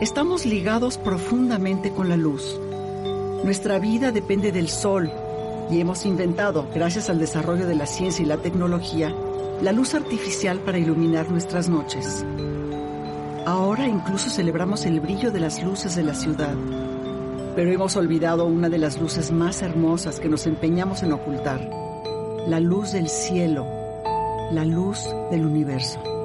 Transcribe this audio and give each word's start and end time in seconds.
Estamos 0.00 0.46
ligados 0.46 0.96
profundamente 0.96 1.90
con 1.90 2.08
la 2.08 2.16
luz. 2.16 2.56
Nuestra 3.42 3.80
vida 3.80 4.12
depende 4.12 4.52
del 4.52 4.68
sol 4.68 5.10
y 5.72 5.80
hemos 5.80 6.06
inventado, 6.06 6.68
gracias 6.72 7.10
al 7.10 7.18
desarrollo 7.18 7.66
de 7.66 7.74
la 7.74 7.86
ciencia 7.86 8.22
y 8.22 8.26
la 8.26 8.36
tecnología, 8.36 9.12
la 9.60 9.72
luz 9.72 9.94
artificial 9.94 10.60
para 10.60 10.78
iluminar 10.78 11.28
nuestras 11.32 11.68
noches. 11.68 12.24
Ahora 13.44 13.88
incluso 13.88 14.30
celebramos 14.30 14.86
el 14.86 15.00
brillo 15.00 15.32
de 15.32 15.40
las 15.40 15.64
luces 15.64 15.96
de 15.96 16.04
la 16.04 16.14
ciudad, 16.14 16.54
pero 17.56 17.72
hemos 17.72 17.96
olvidado 17.96 18.46
una 18.46 18.68
de 18.68 18.78
las 18.78 19.00
luces 19.00 19.32
más 19.32 19.62
hermosas 19.62 20.20
que 20.20 20.28
nos 20.28 20.46
empeñamos 20.46 21.02
en 21.02 21.12
ocultar, 21.12 21.68
la 22.46 22.60
luz 22.60 22.92
del 22.92 23.08
cielo, 23.08 23.66
la 24.52 24.64
luz 24.64 25.08
del 25.32 25.44
universo. 25.44 26.17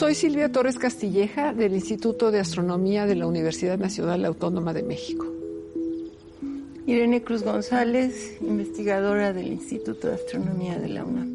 Soy 0.00 0.14
Silvia 0.14 0.50
Torres 0.50 0.78
Castilleja 0.78 1.52
del 1.52 1.74
Instituto 1.74 2.30
de 2.30 2.40
Astronomía 2.40 3.04
de 3.04 3.16
la 3.16 3.26
Universidad 3.26 3.76
Nacional 3.76 4.24
Autónoma 4.24 4.72
de 4.72 4.82
México. 4.82 5.26
Irene 6.86 7.22
Cruz 7.22 7.42
González, 7.42 8.38
investigadora 8.40 9.34
del 9.34 9.48
Instituto 9.48 10.08
de 10.08 10.14
Astronomía 10.14 10.78
de 10.78 10.88
la 10.88 11.04
UNAM. 11.04 11.28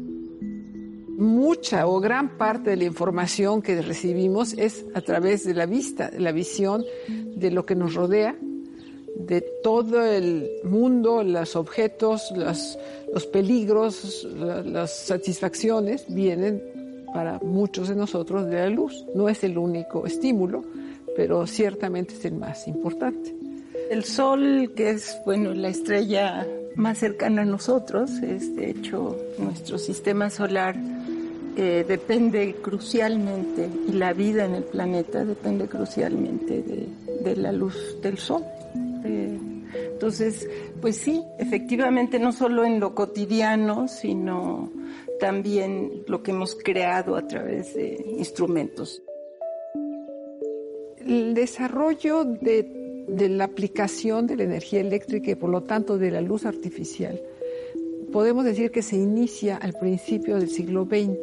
Mucha 1.16 1.86
o 1.86 2.00
gran 2.00 2.36
parte 2.36 2.70
de 2.70 2.76
la 2.76 2.84
información 2.86 3.62
que 3.62 3.80
recibimos 3.80 4.52
es 4.54 4.84
a 4.94 5.00
través 5.00 5.44
de 5.44 5.54
la 5.54 5.66
vista, 5.66 6.10
la 6.18 6.32
visión 6.32 6.84
de 7.06 7.52
lo 7.52 7.64
que 7.64 7.76
nos 7.76 7.94
rodea, 7.94 8.36
de 9.14 9.42
todo 9.62 10.04
el 10.04 10.50
mundo, 10.64 11.22
los 11.22 11.54
objetos, 11.54 12.32
los, 12.34 12.76
los 13.14 13.26
peligros, 13.26 14.26
las 14.34 15.06
satisfacciones 15.06 16.04
vienen 16.08 16.75
para 17.16 17.38
muchos 17.38 17.88
de 17.88 17.96
nosotros 17.96 18.44
de 18.44 18.56
la 18.56 18.68
luz. 18.68 19.06
No 19.14 19.30
es 19.30 19.42
el 19.42 19.56
único 19.56 20.04
estímulo, 20.04 20.62
pero 21.16 21.46
ciertamente 21.46 22.12
es 22.12 22.26
el 22.26 22.34
más 22.34 22.68
importante. 22.68 23.34
El 23.90 24.04
Sol, 24.04 24.74
que 24.76 24.90
es 24.90 25.16
bueno 25.24 25.54
la 25.54 25.68
estrella 25.68 26.46
más 26.74 26.98
cercana 26.98 27.40
a 27.40 27.44
nosotros, 27.46 28.10
es 28.22 28.54
de 28.54 28.68
hecho 28.68 29.16
nuestro 29.38 29.78
sistema 29.78 30.28
solar 30.28 30.76
eh, 31.56 31.86
depende 31.88 32.56
crucialmente 32.60 33.70
y 33.88 33.92
la 33.92 34.12
vida 34.12 34.44
en 34.44 34.56
el 34.56 34.64
planeta 34.64 35.24
depende 35.24 35.68
crucialmente 35.68 36.62
de, 36.62 37.36
la 37.36 37.50
luz 37.50 37.96
del 38.02 38.18
Sol. 38.18 38.44
entonces, 39.02 40.46
pues 40.82 40.98
sí, 40.98 41.22
efectivamente 41.38 42.18
no 42.18 42.32
solo 42.32 42.62
en 42.66 42.78
lo 42.78 42.94
cotidiano, 42.94 43.88
sino 43.88 44.70
también 45.18 46.04
lo 46.06 46.22
que 46.22 46.30
hemos 46.30 46.54
creado 46.54 47.16
a 47.16 47.26
través 47.26 47.74
de 47.74 48.04
instrumentos. 48.18 49.02
El 50.98 51.34
desarrollo 51.34 52.24
de, 52.24 53.04
de 53.08 53.28
la 53.28 53.44
aplicación 53.44 54.26
de 54.26 54.36
la 54.36 54.44
energía 54.44 54.80
eléctrica 54.80 55.30
y 55.30 55.34
por 55.34 55.50
lo 55.50 55.62
tanto 55.62 55.98
de 55.98 56.10
la 56.10 56.20
luz 56.20 56.44
artificial, 56.44 57.20
podemos 58.12 58.44
decir 58.44 58.70
que 58.70 58.82
se 58.82 58.96
inicia 58.96 59.56
al 59.56 59.74
principio 59.74 60.36
del 60.36 60.48
siglo 60.48 60.84
XX 60.84 61.18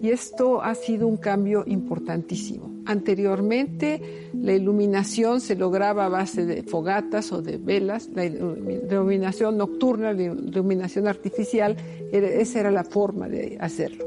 y 0.00 0.10
esto 0.10 0.62
ha 0.62 0.74
sido 0.74 1.06
un 1.06 1.16
cambio 1.16 1.64
importantísimo. 1.66 2.67
Anteriormente 2.88 4.30
la 4.32 4.54
iluminación 4.54 5.42
se 5.42 5.56
lograba 5.56 6.06
a 6.06 6.08
base 6.08 6.46
de 6.46 6.62
fogatas 6.62 7.32
o 7.32 7.42
de 7.42 7.58
velas, 7.58 8.08
la 8.14 8.24
iluminación 8.24 9.58
nocturna, 9.58 10.14
la 10.14 10.22
iluminación 10.22 11.06
artificial, 11.06 11.76
esa 12.10 12.60
era 12.60 12.70
la 12.70 12.84
forma 12.84 13.28
de 13.28 13.58
hacerlo. 13.60 14.06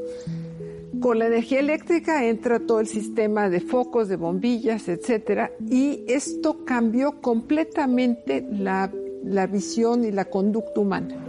Con 0.99 1.19
la 1.19 1.27
energía 1.27 1.59
eléctrica 1.59 2.25
entra 2.25 2.59
todo 2.59 2.79
el 2.79 2.87
sistema 2.87 3.51
de 3.51 3.59
focos, 3.59 4.07
de 4.07 4.15
bombillas, 4.15 4.89
etcétera, 4.89 5.51
y 5.69 6.03
esto 6.07 6.65
cambió 6.65 7.21
completamente 7.21 8.43
la, 8.51 8.91
la 9.23 9.45
visión 9.45 10.05
y 10.05 10.11
la 10.11 10.25
conducta 10.25 10.79
humana. 10.79 11.20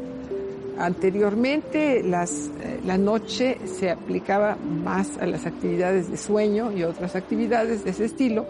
Anteriormente 0.78 2.00
eh, 2.00 2.81
la 2.84 2.99
noche 2.99 3.59
se 3.66 3.91
aplicaba 3.91 4.56
más 4.56 5.19
a 5.19 5.27
las 5.27 5.47
actividades 5.47 6.10
de 6.10 6.16
sueño 6.16 6.72
y 6.72 6.84
otras 6.84 7.15
actividades 7.15 7.84
de 7.84 7.91
ese 7.91 8.06
estilo 8.06 8.47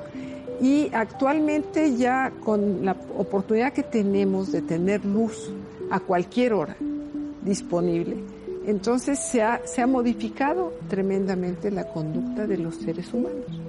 y 0.60 0.91
actualmente 0.93 1.97
ya 1.97 2.33
con 2.44 2.84
la 2.84 2.97
oportunidad 3.16 3.72
que 3.72 3.83
tenemos 3.83 4.53
de 4.53 4.62
tener 4.62 5.05
luz 5.05 5.50
a 5.91 5.99
cualquier 5.99 6.53
hora 6.53 6.77
disponible, 7.43 8.16
entonces 8.66 9.19
se 9.19 9.43
ha 9.43 9.87
modificado 9.89 10.72
tremendamente 10.89 11.71
la 11.71 11.89
conducta 11.89 12.47
de 12.47 12.59
los 12.59 12.77
seres 12.77 13.12
humanos. 13.12 13.61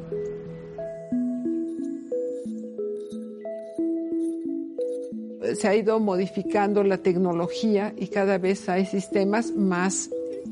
Se 5.56 5.68
ha 5.68 5.76
ido 5.76 6.00
modificando 6.00 6.84
la 6.84 6.98
tecnología 6.98 7.94
y 7.98 8.08
cada 8.08 8.38
vez 8.38 8.70
hay 8.70 8.86
sistemas 8.86 9.52
más 9.52 10.10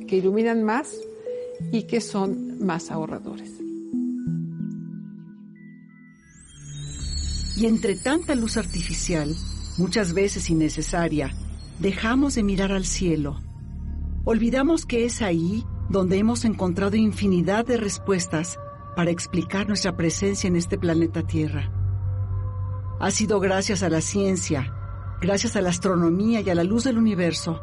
que 0.08 0.18
iluminan 0.18 0.64
más 0.64 0.94
y 1.72 1.84
que 1.84 2.02
son 2.02 2.66
más 2.66 2.92
ahorradores. 2.92 3.52
Y 7.58 7.66
entre 7.66 7.96
tanta 7.96 8.34
luz 8.34 8.58
artificial, 8.58 9.36
muchas 9.78 10.14
veces 10.14 10.50
innecesaria, 10.50 11.34
dejamos 11.80 12.36
de 12.36 12.44
mirar 12.44 12.72
al 12.72 12.86
cielo. 12.86 13.42
Olvidamos 14.24 14.86
que 14.86 15.06
es 15.06 15.22
ahí 15.22 15.64
donde 15.90 16.18
hemos 16.18 16.46
encontrado 16.46 16.96
infinidad 16.96 17.66
de 17.66 17.78
respuestas 17.78 18.58
para 18.96 19.12
explicar 19.12 19.68
nuestra 19.68 19.96
presencia 19.96 20.47
en 20.47 20.56
este 20.56 20.78
planeta 20.78 21.24
Tierra. 21.24 21.72
Ha 23.00 23.12
sido 23.12 23.40
gracias 23.40 23.84
a 23.84 23.90
la 23.90 24.02
ciencia, 24.02 24.74
gracias 25.22 25.56
a 25.56 25.62
la 25.62 25.70
astronomía 25.70 26.41
y 26.41 26.50
a 26.50 26.56
la 26.56 26.64
luz 26.64 26.84
del 26.84 26.97
universo, 26.97 27.62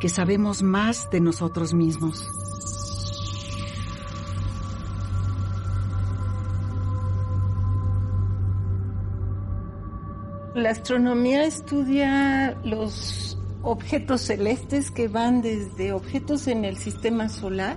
que 0.00 0.08
sabemos 0.08 0.62
más 0.62 1.08
de 1.10 1.20
nosotros 1.20 1.72
mismos. 1.72 2.26
La 10.54 10.70
astronomía 10.70 11.44
estudia 11.44 12.58
los 12.64 13.38
objetos 13.62 14.22
celestes 14.22 14.90
que 14.90 15.06
van 15.06 15.42
desde 15.42 15.92
objetos 15.92 16.46
en 16.48 16.64
el 16.64 16.78
sistema 16.78 17.28
solar, 17.28 17.76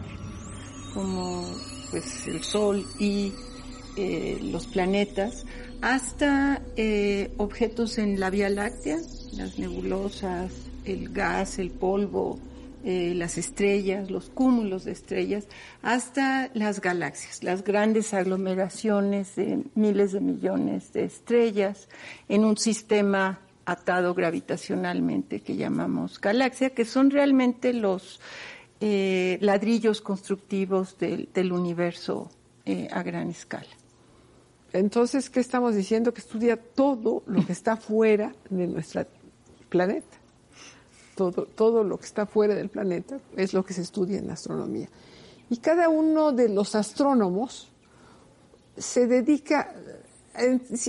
como 0.93 1.45
pues 1.91 2.27
el 2.27 2.43
Sol 2.43 2.85
y 2.97 3.33
eh, 3.97 4.39
los 4.41 4.67
planetas, 4.67 5.45
hasta 5.81 6.61
eh, 6.75 7.31
objetos 7.37 7.97
en 7.97 8.19
la 8.19 8.29
Vía 8.29 8.49
Láctea, 8.49 8.97
las 9.33 9.57
nebulosas, 9.57 10.51
el 10.85 11.09
gas, 11.09 11.59
el 11.59 11.71
polvo, 11.71 12.39
eh, 12.83 13.13
las 13.15 13.37
estrellas, 13.37 14.11
los 14.11 14.29
cúmulos 14.29 14.85
de 14.85 14.91
estrellas, 14.91 15.47
hasta 15.81 16.49
las 16.53 16.81
galaxias, 16.81 17.43
las 17.43 17.63
grandes 17.63 18.13
aglomeraciones 18.13 19.35
de 19.35 19.63
miles 19.75 20.11
de 20.11 20.21
millones 20.21 20.91
de 20.93 21.05
estrellas 21.05 21.87
en 22.27 22.45
un 22.45 22.57
sistema 22.57 23.39
atado 23.65 24.13
gravitacionalmente 24.13 25.41
que 25.41 25.55
llamamos 25.55 26.19
galaxia, 26.19 26.71
que 26.71 26.85
son 26.85 27.11
realmente 27.11 27.71
los 27.71 28.19
eh, 28.81 29.37
ladrillos 29.41 30.01
constructivos 30.01 30.97
del, 30.97 31.51
universo 31.51 32.31
a 32.91 33.01
gran 33.01 33.31
escala. 33.31 33.78
Entonces, 34.73 35.29
¿qué 35.29 35.39
estamos 35.39 35.75
diciendo? 35.75 36.13
Que 36.13 36.21
estudia 36.21 36.57
todo 36.57 37.23
lo 37.25 37.45
que 37.45 37.53
está 37.53 37.75
fuera 37.77 38.33
de 38.49 38.67
nuestro 38.67 39.05
planeta. 39.69 40.17
Todo, 41.15 41.45
todo 41.45 41.83
lo 41.83 41.97
que 41.97 42.05
está 42.05 42.25
fuera 42.25 42.55
del 42.55 42.69
planeta 42.69 43.19
es 43.35 43.53
lo 43.53 43.65
que 43.65 43.73
se 43.73 43.81
estudia 43.81 44.19
en 44.19 44.29
astronomía. 44.29 44.87
Y 45.49 45.57
cada 45.57 45.89
uno 45.89 46.31
de 46.31 46.49
los 46.49 46.75
astrónomos 46.75 47.69
se 48.77 49.07
dedica 49.07 49.73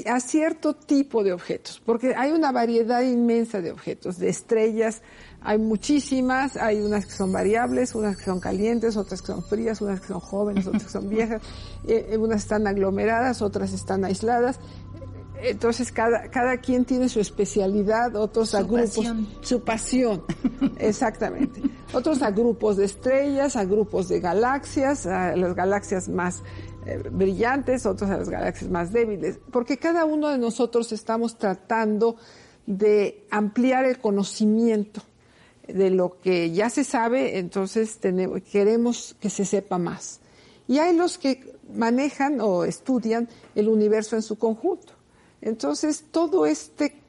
a 0.06 0.20
cierto 0.20 0.74
tipo 0.74 1.24
de 1.24 1.32
objetos, 1.32 1.82
porque 1.84 2.14
hay 2.14 2.30
una 2.30 2.52
variedad 2.52 3.02
inmensa 3.02 3.60
de 3.60 3.72
objetos, 3.72 4.18
de 4.18 4.28
estrellas, 4.28 5.02
hay 5.42 5.58
muchísimas, 5.58 6.56
hay 6.56 6.80
unas 6.80 7.06
que 7.06 7.12
son 7.12 7.32
variables, 7.32 7.94
unas 7.94 8.16
que 8.16 8.24
son 8.24 8.40
calientes, 8.40 8.96
otras 8.96 9.22
que 9.22 9.28
son 9.28 9.42
frías, 9.42 9.80
unas 9.80 10.00
que 10.00 10.08
son 10.08 10.20
jóvenes, 10.20 10.66
otras 10.66 10.84
que 10.84 10.90
son 10.90 11.08
viejas, 11.08 11.40
eh, 11.86 12.10
eh, 12.10 12.16
unas 12.18 12.42
están 12.42 12.66
aglomeradas, 12.66 13.40
otras 13.40 13.72
están 13.72 14.04
aisladas. 14.04 14.60
Entonces 15.42 15.90
cada, 15.90 16.28
cada 16.30 16.58
quien 16.58 16.84
tiene 16.84 17.08
su 17.08 17.18
especialidad, 17.20 18.14
otros 18.16 18.54
a 18.54 18.62
grupos, 18.62 19.06
su 19.40 19.64
pasión, 19.64 20.22
exactamente. 20.78 21.62
Otros 21.94 22.20
a 22.20 22.30
grupos 22.30 22.76
de 22.76 22.84
estrellas, 22.84 23.56
a 23.56 23.64
grupos 23.64 24.08
de 24.08 24.20
galaxias, 24.20 25.06
a 25.06 25.34
las 25.36 25.54
galaxias 25.54 26.10
más 26.10 26.42
eh, 26.84 27.02
brillantes, 27.10 27.86
otros 27.86 28.10
a 28.10 28.18
las 28.18 28.28
galaxias 28.28 28.70
más 28.70 28.92
débiles, 28.92 29.40
porque 29.50 29.78
cada 29.78 30.04
uno 30.04 30.28
de 30.28 30.36
nosotros 30.36 30.92
estamos 30.92 31.38
tratando 31.38 32.16
de 32.66 33.26
ampliar 33.30 33.86
el 33.86 33.98
conocimiento 33.98 35.00
de 35.72 35.90
lo 35.90 36.18
que 36.20 36.50
ya 36.52 36.70
se 36.70 36.84
sabe, 36.84 37.38
entonces 37.38 37.98
queremos 38.50 39.16
que 39.20 39.30
se 39.30 39.44
sepa 39.44 39.78
más. 39.78 40.20
Y 40.68 40.78
hay 40.78 40.96
los 40.96 41.18
que 41.18 41.56
manejan 41.74 42.40
o 42.40 42.64
estudian 42.64 43.28
el 43.54 43.68
universo 43.68 44.16
en 44.16 44.22
su 44.22 44.38
conjunto. 44.38 44.92
Entonces, 45.40 46.04
todo 46.10 46.46
este 46.46 47.00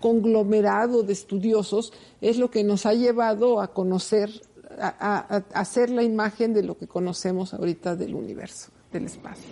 conglomerado 0.00 1.02
de 1.02 1.12
estudiosos 1.12 1.92
es 2.20 2.38
lo 2.38 2.50
que 2.50 2.64
nos 2.64 2.86
ha 2.86 2.94
llevado 2.94 3.60
a 3.60 3.72
conocer, 3.72 4.30
a, 4.78 5.42
hacer 5.54 5.90
la 5.90 6.02
imagen 6.02 6.52
de 6.54 6.62
lo 6.62 6.76
que 6.76 6.86
conocemos 6.86 7.54
ahorita 7.54 7.96
del 7.96 8.14
universo, 8.14 8.70
del 8.92 9.06
espacio. 9.06 9.50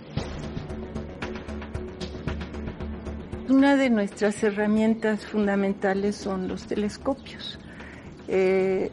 Una 3.48 3.76
de 3.76 3.90
nuestras 3.90 4.42
herramientas 4.42 5.26
fundamentales 5.26 6.16
son 6.16 6.48
los 6.48 6.66
telescopios. 6.66 7.58
Eh, 8.28 8.90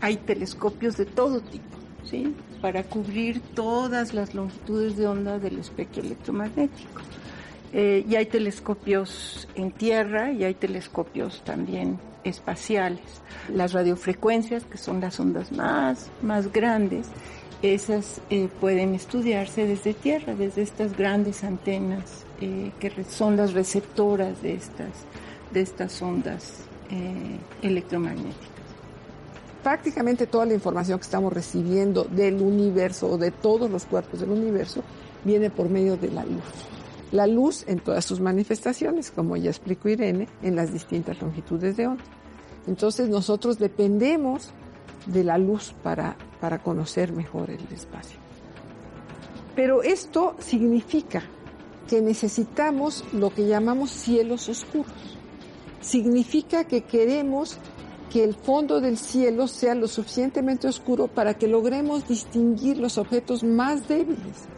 hay 0.00 0.16
telescopios 0.18 0.96
de 0.96 1.04
todo 1.04 1.40
tipo, 1.40 1.76
¿sí? 2.04 2.34
Para 2.62 2.84
cubrir 2.84 3.40
todas 3.54 4.14
las 4.14 4.34
longitudes 4.34 4.96
de 4.96 5.06
onda 5.06 5.38
del 5.38 5.58
espectro 5.58 6.02
electromagnético. 6.02 7.02
Eh, 7.72 8.04
y 8.08 8.16
hay 8.16 8.26
telescopios 8.26 9.46
en 9.54 9.72
tierra 9.72 10.32
y 10.32 10.44
hay 10.44 10.54
telescopios 10.54 11.42
también 11.44 11.98
espaciales. 12.24 13.00
Las 13.52 13.72
radiofrecuencias, 13.72 14.64
que 14.64 14.78
son 14.78 15.00
las 15.00 15.18
ondas 15.20 15.52
más, 15.52 16.10
más 16.22 16.50
grandes, 16.52 17.08
esas 17.60 18.20
eh, 18.30 18.48
pueden 18.60 18.94
estudiarse 18.94 19.66
desde 19.66 19.92
tierra, 19.92 20.34
desde 20.34 20.62
estas 20.62 20.96
grandes 20.96 21.42
antenas 21.42 22.24
que 22.38 22.92
son 23.10 23.36
las 23.36 23.52
receptoras 23.52 24.40
de 24.42 24.54
estas, 24.54 24.92
de 25.52 25.60
estas 25.60 26.00
ondas 26.00 26.67
eh, 26.90 27.38
electromagnéticas. 27.62 28.48
Prácticamente 29.62 30.26
toda 30.26 30.46
la 30.46 30.54
información 30.54 30.98
que 30.98 31.04
estamos 31.04 31.32
recibiendo 31.32 32.04
del 32.04 32.40
universo 32.40 33.08
o 33.08 33.18
de 33.18 33.30
todos 33.30 33.70
los 33.70 33.84
cuerpos 33.86 34.20
del 34.20 34.30
universo 34.30 34.82
viene 35.24 35.50
por 35.50 35.68
medio 35.68 35.96
de 35.96 36.10
la 36.10 36.24
luz. 36.24 36.44
La 37.10 37.26
luz 37.26 37.64
en 37.66 37.80
todas 37.80 38.04
sus 38.04 38.20
manifestaciones, 38.20 39.10
como 39.10 39.36
ya 39.36 39.50
explicó 39.50 39.88
Irene, 39.88 40.28
en 40.42 40.56
las 40.56 40.72
distintas 40.72 41.20
longitudes 41.20 41.76
de 41.76 41.88
onda. 41.88 42.04
Entonces 42.66 43.08
nosotros 43.08 43.58
dependemos 43.58 44.52
de 45.06 45.24
la 45.24 45.38
luz 45.38 45.74
para, 45.82 46.16
para 46.40 46.62
conocer 46.62 47.12
mejor 47.12 47.50
el 47.50 47.66
espacio. 47.72 48.18
Pero 49.56 49.82
esto 49.82 50.36
significa 50.38 51.22
que 51.88 52.00
necesitamos 52.00 53.04
lo 53.12 53.30
que 53.30 53.46
llamamos 53.46 53.90
cielos 53.90 54.48
oscuros 54.48 55.17
significa 55.80 56.64
que 56.64 56.82
queremos 56.82 57.58
que 58.10 58.24
el 58.24 58.34
fondo 58.34 58.80
del 58.80 58.96
cielo 58.96 59.48
sea 59.48 59.74
lo 59.74 59.86
suficientemente 59.86 60.66
oscuro 60.66 61.08
para 61.08 61.34
que 61.34 61.46
logremos 61.46 62.08
distinguir 62.08 62.78
los 62.78 62.98
objetos 62.98 63.42
más 63.44 63.86
débiles. 63.86 64.48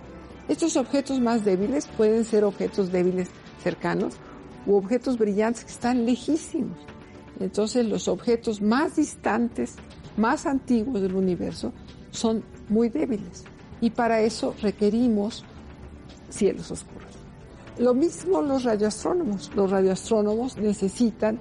Estos 0.48 0.76
objetos 0.76 1.20
más 1.20 1.44
débiles 1.44 1.86
pueden 1.86 2.24
ser 2.24 2.44
objetos 2.44 2.92
débiles 2.92 3.28
cercanos 3.62 4.14
u 4.66 4.74
objetos 4.74 5.18
brillantes 5.18 5.64
que 5.64 5.72
están 5.72 6.06
lejísimos. 6.06 6.78
Entonces 7.40 7.86
los 7.86 8.08
objetos 8.08 8.60
más 8.60 8.96
distantes, 8.96 9.76
más 10.16 10.46
antiguos 10.46 11.00
del 11.00 11.14
universo, 11.14 11.72
son 12.10 12.44
muy 12.68 12.88
débiles. 12.88 13.44
Y 13.80 13.90
para 13.90 14.20
eso 14.20 14.54
requerimos 14.60 15.44
cielos 16.28 16.70
oscuros. 16.70 17.09
Lo 17.80 17.94
mismo 17.94 18.42
los 18.42 18.64
radioastrónomos. 18.64 19.50
Los 19.56 19.70
radioastrónomos 19.70 20.58
necesitan 20.58 21.40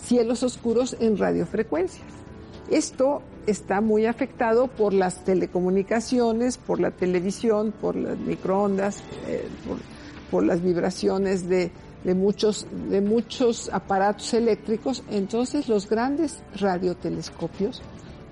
cielos 0.00 0.44
oscuros 0.44 0.96
en 1.00 1.18
radiofrecuencias. 1.18 2.06
Esto 2.70 3.20
está 3.48 3.80
muy 3.80 4.06
afectado 4.06 4.68
por 4.68 4.94
las 4.94 5.24
telecomunicaciones, 5.24 6.56
por 6.56 6.78
la 6.78 6.92
televisión, 6.92 7.72
por 7.72 7.96
las 7.96 8.16
microondas, 8.16 9.02
eh, 9.26 9.48
por, 10.30 10.44
las 10.44 10.62
vibraciones 10.62 11.48
de, 11.48 11.72
muchos, 12.14 12.68
de 12.88 13.00
muchos 13.00 13.68
aparatos 13.72 14.32
eléctricos. 14.34 15.02
Entonces 15.10 15.68
los 15.68 15.88
grandes 15.90 16.44
radiotelescopios 16.54 17.82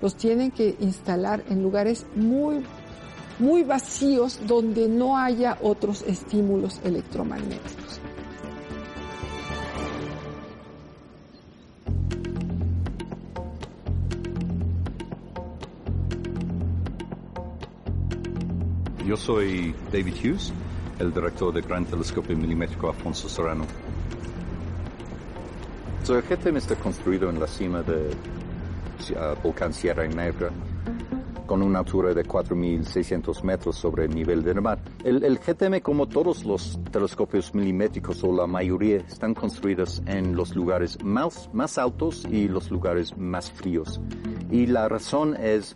los 0.01 0.15
tienen 0.15 0.51
que 0.51 0.77
instalar 0.79 1.43
en 1.49 1.61
lugares 1.61 2.05
muy 2.15 2.63
muy 3.41 3.63
vacíos 3.63 4.39
donde 4.47 4.87
no 4.87 5.17
haya 5.17 5.57
otros 5.61 6.03
estímulos 6.03 6.79
electromagnéticos. 6.83 7.99
Yo 19.05 19.17
soy 19.17 19.75
David 19.91 20.13
Hughes, 20.23 20.53
el 20.99 21.11
director 21.11 21.51
del 21.51 21.63
Gran 21.63 21.83
Telescopio 21.85 22.37
Milimétrico 22.37 22.89
Afonso 22.89 23.27
Serrano. 23.27 23.65
el 26.07 26.21
GTM 26.21 26.57
está 26.57 26.75
construido 26.75 27.29
en 27.29 27.39
la 27.39 27.47
cima 27.47 27.81
del 27.81 28.11
volcán 29.43 29.73
Sierra 29.73 30.07
Negra 30.07 30.51
con 31.51 31.63
una 31.63 31.79
altura 31.79 32.13
de 32.13 32.23
4.600 32.23 33.43
metros 33.43 33.75
sobre 33.75 34.05
el 34.05 34.15
nivel 34.15 34.41
del 34.41 34.61
mar. 34.61 34.79
El, 35.03 35.37
GTM, 35.37 35.81
como 35.81 36.07
todos 36.07 36.45
los 36.45 36.79
telescopios 36.93 37.53
milimétricos 37.53 38.23
o 38.23 38.31
la 38.31 38.47
mayoría, 38.47 38.99
están 38.99 39.33
construidos 39.33 40.01
en 40.05 40.33
los 40.33 40.55
lugares 40.55 40.97
más, 41.03 41.49
más 41.51 41.77
altos 41.77 42.25
y 42.31 42.47
los 42.47 42.71
lugares 42.71 43.17
más 43.17 43.51
fríos. 43.51 43.99
Y 44.49 44.67
la 44.67 44.87
razón 44.87 45.35
es 45.35 45.75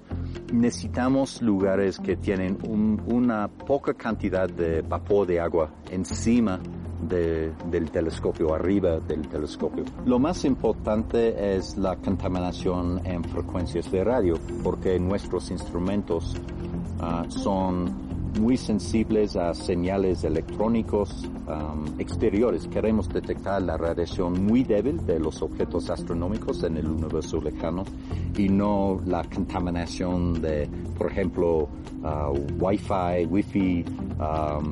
necesitamos 0.53 1.41
lugares 1.41 1.99
que 1.99 2.15
tienen 2.15 2.57
una 3.07 3.49
poca 3.49 3.93
cantidad 3.95 4.47
de 4.47 4.81
vapor 4.81 5.27
de 5.27 5.41
agua 5.41 5.71
encima 5.91 6.61
del 7.01 7.91
telescopio, 7.91 8.53
arriba 8.53 8.99
del 8.99 9.27
telescopio. 9.27 9.83
Lo 10.05 10.19
más 10.19 10.45
importante 10.45 11.55
es 11.55 11.77
la 11.77 11.95
contaminación 11.97 13.01
en 13.05 13.23
frecuencias 13.23 13.91
de 13.91 14.03
radio, 14.03 14.35
porque 14.63 14.99
nuestros 14.99 15.51
instrumentos 15.51 16.35
ah, 16.99 17.25
son 17.27 18.04
muy 18.39 18.57
sensibles 18.57 19.35
a 19.35 19.53
señales 19.53 20.23
electrónicos 20.23 21.29
exteriores. 21.97 22.67
Queremos 22.67 23.09
detectar 23.09 23.61
la 23.61 23.77
radiación 23.77 24.45
muy 24.45 24.63
débil 24.63 25.05
de 25.05 25.19
los 25.19 25.41
objetos 25.41 25.89
astronómicos 25.89 26.63
en 26.63 26.77
el 26.77 26.87
universo 26.87 27.39
lejano 27.41 27.83
y 28.37 28.49
no 28.49 28.99
la 29.05 29.23
contaminación 29.23 30.41
de, 30.41 30.67
por 30.97 31.11
ejemplo, 31.11 31.69
uh, 32.03 32.63
Wi-Fi, 32.63 33.25
Wi-Fi, 33.29 33.85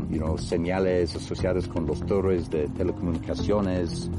you 0.09 0.17
know, 0.17 0.37
señales 0.37 1.15
asociadas 1.15 1.67
con 1.67 1.85
los 1.85 1.99
torres 2.05 2.49
de 2.49 2.67
telecomunicaciones. 2.69 4.09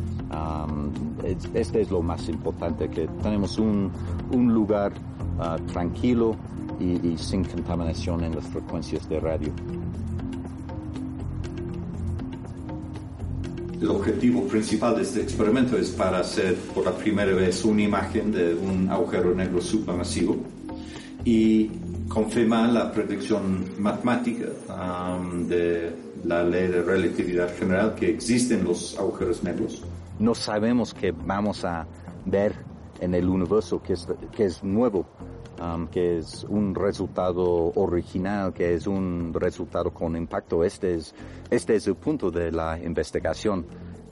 este 1.54 1.80
es 1.80 1.90
lo 1.90 2.02
más 2.02 2.28
importante, 2.28 2.88
que 2.88 3.06
tenemos 3.22 3.58
un, 3.58 3.90
un 4.32 4.52
lugar 4.52 4.92
uh, 5.38 5.60
tranquilo 5.66 6.36
y, 6.80 7.16
sin 7.18 7.44
contaminación 7.44 8.24
en 8.24 8.34
las 8.34 8.46
frecuencias 8.46 9.08
de 9.08 9.20
radio. 9.20 9.52
El 13.80 13.90
objetivo 13.90 14.44
principal 14.44 14.96
de 14.96 15.02
este 15.02 15.20
experimento 15.20 15.76
es 15.76 15.90
para 15.90 16.20
hacer 16.20 16.54
por 16.74 16.84
la 16.84 16.92
primera 16.92 17.32
vez 17.34 17.64
una 17.64 17.82
imagen 17.82 18.32
de 18.32 18.54
un 18.54 18.88
agujero 18.88 19.34
negro 19.34 19.60
supermasivo 19.60 20.36
y 21.24 21.70
confirmar 22.08 22.70
la 22.70 22.92
predicción 22.92 23.66
matemática 23.78 24.46
um, 24.68 25.46
de 25.46 25.92
la 26.24 26.42
ley 26.42 26.68
de 26.68 26.82
relatividad 26.82 27.54
general 27.56 27.94
que 27.94 28.08
existen 28.08 28.64
los 28.64 28.98
agujeros 28.98 29.42
negros. 29.42 29.82
No 30.18 30.34
sabemos 30.34 30.94
qué 30.94 31.12
vamos 31.12 31.64
a 31.64 31.86
ver 32.24 32.54
en 33.00 33.14
el 33.14 33.28
universo 33.28 33.82
que 33.82 33.94
es, 33.94 34.06
que 34.32 34.44
es 34.46 34.62
nuevo 34.62 35.06
Um, 35.60 35.86
que 35.86 36.18
es 36.18 36.42
un 36.48 36.74
resultado 36.74 37.72
original, 37.76 38.52
que 38.52 38.74
es 38.74 38.88
un 38.88 39.32
resultado 39.32 39.92
con 39.92 40.16
impacto. 40.16 40.64
Este 40.64 40.94
es, 40.94 41.14
este 41.48 41.76
es 41.76 41.86
el 41.86 41.94
punto 41.94 42.28
de 42.32 42.50
la 42.50 42.76
investigación. 42.76 43.64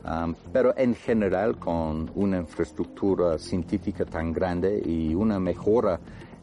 Um, 0.04 0.36
pero 0.52 0.72
en 0.76 0.94
general, 0.94 1.58
con 1.58 2.10
una 2.14 2.38
infraestructura 2.38 3.38
científica 3.38 4.04
tan 4.04 4.32
grande 4.32 4.80
y 4.84 5.14
una 5.14 5.40
mejora 5.40 5.98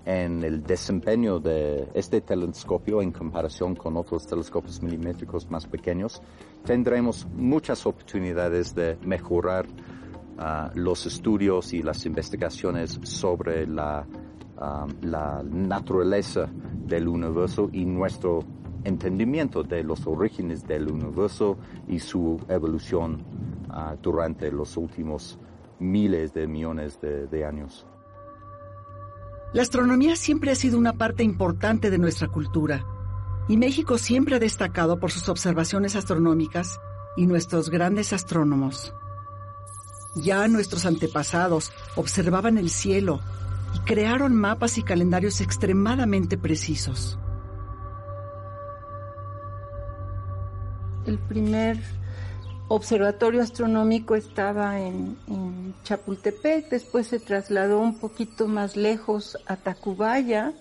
en 0.06 0.44
el 0.44 0.64
desempeño 0.64 1.40
de 1.40 1.88
este 1.94 2.20
telescopio 2.20 3.02
en 3.02 3.14
comparación 3.14 3.76
con 3.76 3.96
otros 3.96 4.28
telescopios 4.28 4.82
milimétricos 4.82 5.50
más 5.50 5.66
pequeños, 5.66 6.22
tendremos 6.66 7.26
muchas 7.34 7.86
oportunidades 7.86 8.76
de 8.76 8.98
mejorar 9.06 9.66
uh, 9.66 10.78
los 10.78 11.06
estudios 11.06 11.72
y 11.74 11.84
las 11.84 12.06
investigaciones 12.06 13.00
sobre 13.04 13.66
la 13.66 14.06
Um, 14.62 14.94
la 15.04 15.42
naturaleza 15.42 16.50
del 16.86 17.08
universo 17.08 17.70
y 17.72 17.86
nuestro 17.86 18.44
entendimiento 18.84 19.64
de 19.64 19.86
los 19.86 20.06
orígenes 20.06 20.68
del 20.68 20.92
universo 20.92 21.58
y 21.88 22.00
su 22.00 22.42
evolución 22.50 23.24
uh, 23.70 23.96
durante 24.02 24.52
los 24.52 24.76
últimos 24.76 25.40
miles 25.80 26.34
de 26.34 26.46
millones 26.46 27.00
de, 27.00 27.28
de 27.28 27.46
años. 27.46 27.86
La 29.54 29.62
astronomía 29.62 30.18
siempre 30.18 30.52
ha 30.52 30.56
sido 30.56 30.78
una 30.78 30.92
parte 30.92 31.24
importante 31.24 31.90
de 31.90 31.98
nuestra 31.98 32.28
cultura 32.28 32.86
y 33.48 33.56
México 33.56 33.98
siempre 33.98 34.36
ha 34.36 34.40
destacado 34.40 35.00
por 35.00 35.10
sus 35.10 35.30
observaciones 35.30 35.96
astronómicas 35.96 36.82
y 37.16 37.28
nuestros 37.28 37.70
grandes 37.70 38.12
astrónomos. 38.12 38.94
Ya 40.18 40.46
nuestros 40.50 40.86
antepasados 40.86 41.72
observaban 41.96 42.58
el 42.58 42.70
cielo 42.70 43.22
y 43.76 43.80
crearon 43.80 44.36
mapas 44.36 44.78
y 44.78 44.84
calendarios 44.84 45.42
extremadamente 45.42 46.38
precisos. 46.38 47.20
El 51.06 51.18
primer 51.18 51.78
observatorio 52.68 53.42
astronómico 53.42 54.16
estaba 54.16 54.80
en, 54.80 55.18
Chapultepec, 55.84 56.70
después 56.70 57.08
se 57.08 57.20
trasladó 57.20 57.80
un 57.80 57.98
poquito 57.98 58.48
más 58.48 58.76
lejos 58.76 59.38
a 59.48 59.56
Tacubaya, 59.56 60.54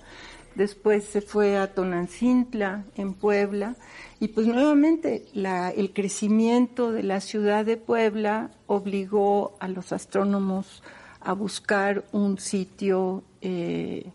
después 0.55 1.05
se 1.05 1.21
fue 1.21 1.59
a 1.59 1.75
Tonancintla, 1.75 2.85
en 2.97 3.13
Puebla, 3.13 3.77
y 4.21 4.29
pues 4.29 4.47
nuevamente 4.47 5.27
el 5.35 5.93
crecimiento 5.93 6.93
de 6.93 7.03
la 7.03 7.21
ciudad 7.21 7.67
de 7.67 7.77
Puebla 7.77 8.53
obligó 8.67 9.57
a 9.61 9.69
los 9.69 9.93
astrónomos 9.93 10.83
a 11.29 11.35
buscar 11.35 12.07
un 12.13 12.39
sitio 12.39 13.23
eh, 13.43 14.07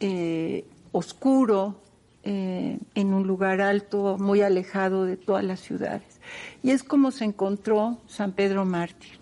eh, 0.00 0.64
oscuro, 0.90 1.74
eh, 2.22 2.78
en 2.94 3.12
un 3.12 3.26
lugar 3.26 3.60
alto, 3.60 4.16
muy 4.18 4.40
alejado 4.40 5.04
de 5.04 5.18
todas 5.18 5.44
las 5.44 5.60
ciudades. 5.60 6.18
Y 6.62 6.70
es 6.70 6.82
como 6.82 7.10
se 7.10 7.26
encontró 7.26 7.98
San 8.06 8.32
Pedro 8.32 8.64
Mártir, 8.64 9.18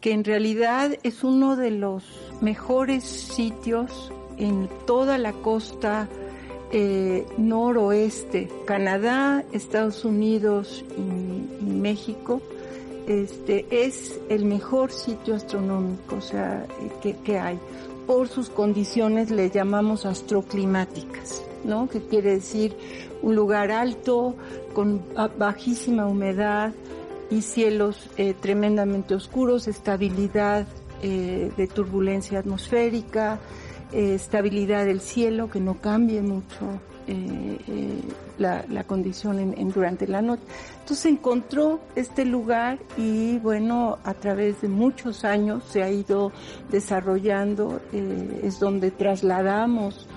que 0.00 0.12
en 0.12 0.22
realidad 0.22 0.96
es 1.02 1.24
uno 1.24 1.56
de 1.56 1.72
los 1.72 2.04
mejores 2.40 3.02
sitios 3.02 4.12
en 4.38 4.68
toda 4.86 5.18
la 5.18 5.32
costa 5.32 6.08
noroeste, 7.36 8.48
Canadá, 8.64 9.44
Estados 9.52 10.04
Unidos 10.04 10.84
y 10.96 11.64
México 11.64 12.40
este, 13.06 13.66
es 13.70 14.20
el 14.28 14.44
mejor 14.44 14.92
sitio 14.92 15.34
astronómico 15.34 16.20
sea, 16.20 16.66
que, 17.02 17.38
hay. 17.38 17.58
Por 18.06 18.28
sus 18.28 18.50
condiciones 18.50 19.30
le 19.30 19.50
llamamos 19.50 20.06
astroclimáticas, 20.06 21.42
¿no? 21.64 21.88
Que 21.88 22.00
quiere 22.00 22.34
decir 22.34 22.76
un 23.22 23.34
lugar 23.34 23.70
alto, 23.70 24.34
con 24.74 25.02
bajísima 25.38 26.06
humedad 26.06 26.72
y 27.30 27.42
cielos 27.42 28.10
eh, 28.16 28.34
tremendamente 28.38 29.14
oscuros, 29.14 29.68
estabilidad 29.68 30.66
eh, 31.02 31.50
de 31.56 31.66
turbulencia 31.66 32.38
atmosférica, 32.38 33.38
eh, 33.94 34.14
estabilidad 34.14 34.86
del 34.86 35.00
cielo, 35.00 35.48
que 35.48 35.60
no 35.60 35.80
cambie 35.80 36.20
mucho 36.20 36.80
eh, 37.06 37.58
eh, 37.68 38.00
la, 38.38 38.84
condición 38.84 39.38
en, 39.38 39.68
durante 39.70 40.08
la 40.08 40.20
noche. 40.20 40.42
Entonces 40.80 41.06
encontró 41.06 41.78
este 41.94 42.24
lugar 42.24 42.80
y 42.96 43.38
bueno, 43.38 43.98
a 44.02 44.14
través 44.14 44.62
de 44.62 44.68
muchos 44.68 45.24
años 45.24 45.62
se 45.70 45.84
ha 45.84 45.90
ido 45.92 46.32
desarrollando, 46.72 47.80
es 47.92 48.58
donde 48.58 48.90
trasladamos 48.90 50.08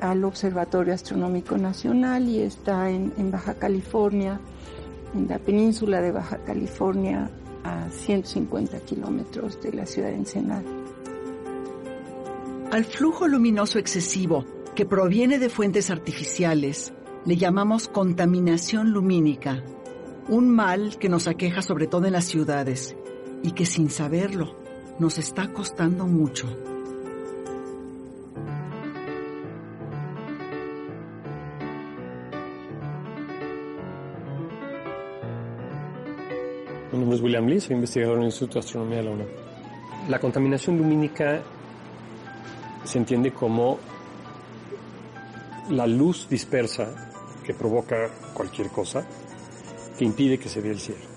al 0.00 0.24
Observatorio 0.24 0.92
Astronómico 0.92 1.56
Nacional 1.56 2.28
y 2.28 2.40
está 2.40 2.90
en, 2.90 3.12
en 3.16 3.30
Baja 3.30 3.54
California, 3.54 4.40
en 5.14 5.28
la 5.28 5.38
península 5.38 6.00
de 6.00 6.10
Baja 6.10 6.38
California, 6.38 7.30
a 7.62 7.88
150 7.88 8.80
kilómetros 8.80 9.60
de 9.62 9.72
la 9.72 9.86
ciudad 9.86 10.08
de 10.08 10.16
Ensenada. 10.16 10.79
Al 12.70 12.84
flujo 12.84 13.26
luminoso 13.26 13.80
excesivo 13.80 14.44
que 14.76 14.86
proviene 14.86 15.40
de 15.40 15.48
fuentes 15.48 15.90
artificiales, 15.90 16.92
le 17.24 17.36
llamamos 17.36 17.88
contaminación 17.88 18.92
lumínica, 18.92 19.64
un 20.28 20.48
mal 20.48 20.96
que 20.96 21.08
nos 21.08 21.26
aqueja 21.26 21.62
sobre 21.62 21.88
todo 21.88 22.06
en 22.06 22.12
las 22.12 22.26
ciudades 22.26 22.94
y 23.42 23.52
que 23.52 23.66
sin 23.66 23.90
saberlo 23.90 24.54
nos 25.00 25.18
está 25.18 25.52
costando 25.52 26.06
mucho. 26.06 26.46
Mi 36.92 36.98
nombre 37.00 37.16
es 37.16 37.20
William 37.22 37.46
Lee, 37.46 37.58
soy 37.58 37.74
investigador 37.74 38.14
en 38.18 38.20
el 38.20 38.26
Instituto 38.26 38.54
de 38.54 38.60
Astronomía 38.60 38.98
de 38.98 39.02
la 39.02 39.10
UNAM. 39.10 39.28
La 40.08 40.20
contaminación 40.20 40.78
lumínica 40.78 41.42
se 42.84 42.98
entiende 42.98 43.32
como 43.32 43.78
la 45.70 45.86
luz 45.86 46.28
dispersa 46.28 47.10
que 47.44 47.54
provoca 47.54 48.08
cualquier 48.34 48.68
cosa 48.68 49.06
que 49.98 50.04
impide 50.04 50.38
que 50.38 50.48
se 50.48 50.60
vea 50.60 50.72
el 50.72 50.80
cielo. 50.80 51.10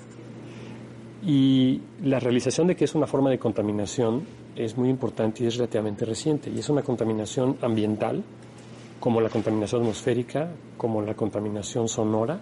Y 1.25 1.81
la 2.03 2.19
realización 2.19 2.67
de 2.67 2.75
que 2.75 2.85
es 2.85 2.95
una 2.95 3.07
forma 3.07 3.29
de 3.29 3.39
contaminación 3.39 4.25
es 4.55 4.77
muy 4.77 4.89
importante 4.89 5.43
y 5.43 5.47
es 5.47 5.55
relativamente 5.55 6.05
reciente. 6.05 6.49
Y 6.49 6.59
es 6.59 6.69
una 6.69 6.81
contaminación 6.81 7.57
ambiental, 7.61 8.23
como 8.99 9.21
la 9.21 9.29
contaminación 9.29 9.81
atmosférica, 9.81 10.51
como 10.77 11.01
la 11.01 11.13
contaminación 11.13 11.87
sonora, 11.87 12.39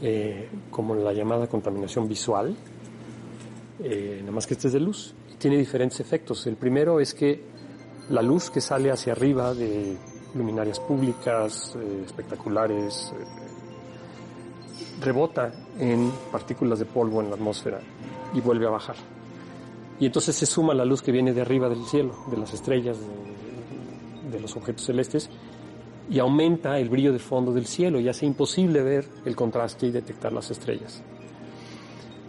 eh, 0.00 0.48
como 0.70 0.94
la 0.94 1.12
llamada 1.12 1.46
contaminación 1.46 2.08
visual, 2.08 2.56
eh, 3.82 4.18
nada 4.20 4.32
más 4.32 4.46
que 4.46 4.54
este 4.54 4.68
es 4.68 4.72
de 4.72 4.80
luz. 4.80 5.14
Tiene 5.38 5.56
diferentes 5.56 6.00
efectos. 6.00 6.46
El 6.46 6.56
primero 6.56 7.00
es 7.00 7.14
que 7.14 7.57
la 8.10 8.22
luz 8.22 8.50
que 8.50 8.60
sale 8.60 8.90
hacia 8.90 9.12
arriba 9.12 9.54
de 9.54 9.96
luminarias 10.34 10.80
públicas, 10.80 11.76
eh, 11.76 12.02
espectaculares, 12.06 13.12
eh, 13.14 15.04
rebota 15.04 15.52
en 15.78 16.10
partículas 16.32 16.78
de 16.78 16.84
polvo 16.84 17.20
en 17.20 17.30
la 17.30 17.36
atmósfera 17.36 17.80
y 18.34 18.40
vuelve 18.40 18.66
a 18.66 18.70
bajar. 18.70 18.96
Y 20.00 20.06
entonces 20.06 20.36
se 20.36 20.46
suma 20.46 20.74
la 20.74 20.84
luz 20.84 21.02
que 21.02 21.12
viene 21.12 21.32
de 21.32 21.40
arriba 21.40 21.68
del 21.68 21.84
cielo, 21.84 22.14
de 22.30 22.36
las 22.36 22.54
estrellas, 22.54 22.98
de, 24.30 24.40
los 24.40 24.56
objetos 24.56 24.86
celestes, 24.86 25.28
y 26.08 26.20
aumenta 26.20 26.78
el 26.78 26.88
brillo 26.88 27.12
de 27.12 27.18
fondo 27.18 27.52
del 27.52 27.66
cielo 27.66 27.98
y 27.98 28.08
hace 28.08 28.24
imposible 28.24 28.82
ver 28.82 29.06
el 29.24 29.34
contraste 29.34 29.86
y 29.86 29.90
detectar 29.90 30.32
las 30.32 30.50
estrellas. 30.50 31.02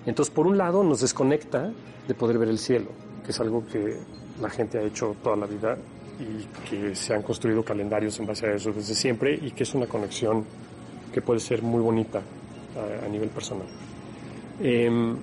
Entonces, 0.06 0.34
por 0.34 0.48
un 0.48 0.58
lado, 0.58 0.84
nos 0.84 1.02
desconecta 1.02 1.72
de 2.08 2.14
poder 2.16 2.40
ver 2.40 2.50
el 2.50 2.58
cielo, 2.58 2.90
que 3.24 3.32
es 3.32 3.40
algo 3.40 3.66
que 3.68 4.00
la 4.42 4.50
gente 4.50 4.78
ha 4.78 4.82
hecho 4.82 5.16
toda 5.24 5.36
la 5.36 5.46
vida 5.46 5.78
y 6.20 6.70
que 6.70 6.96
se 6.96 7.14
han 7.14 7.22
construido 7.22 7.64
calendarios 7.64 8.20
en 8.20 8.26
base 8.26 8.48
a 8.48 8.54
eso 8.54 8.72
desde 8.72 8.94
siempre 8.94 9.40
y 9.42 9.52
que 9.52 9.64
es 9.64 9.74
una 9.74 9.88
conexión 9.88 10.46
que 11.14 11.22
puede 11.22 11.40
ser 11.40 11.62
muy 11.62 11.82
bonita 11.82 12.22
a, 13.04 13.08
nivel 13.08 13.30
personal. 13.30 13.68
Em, 14.62 15.16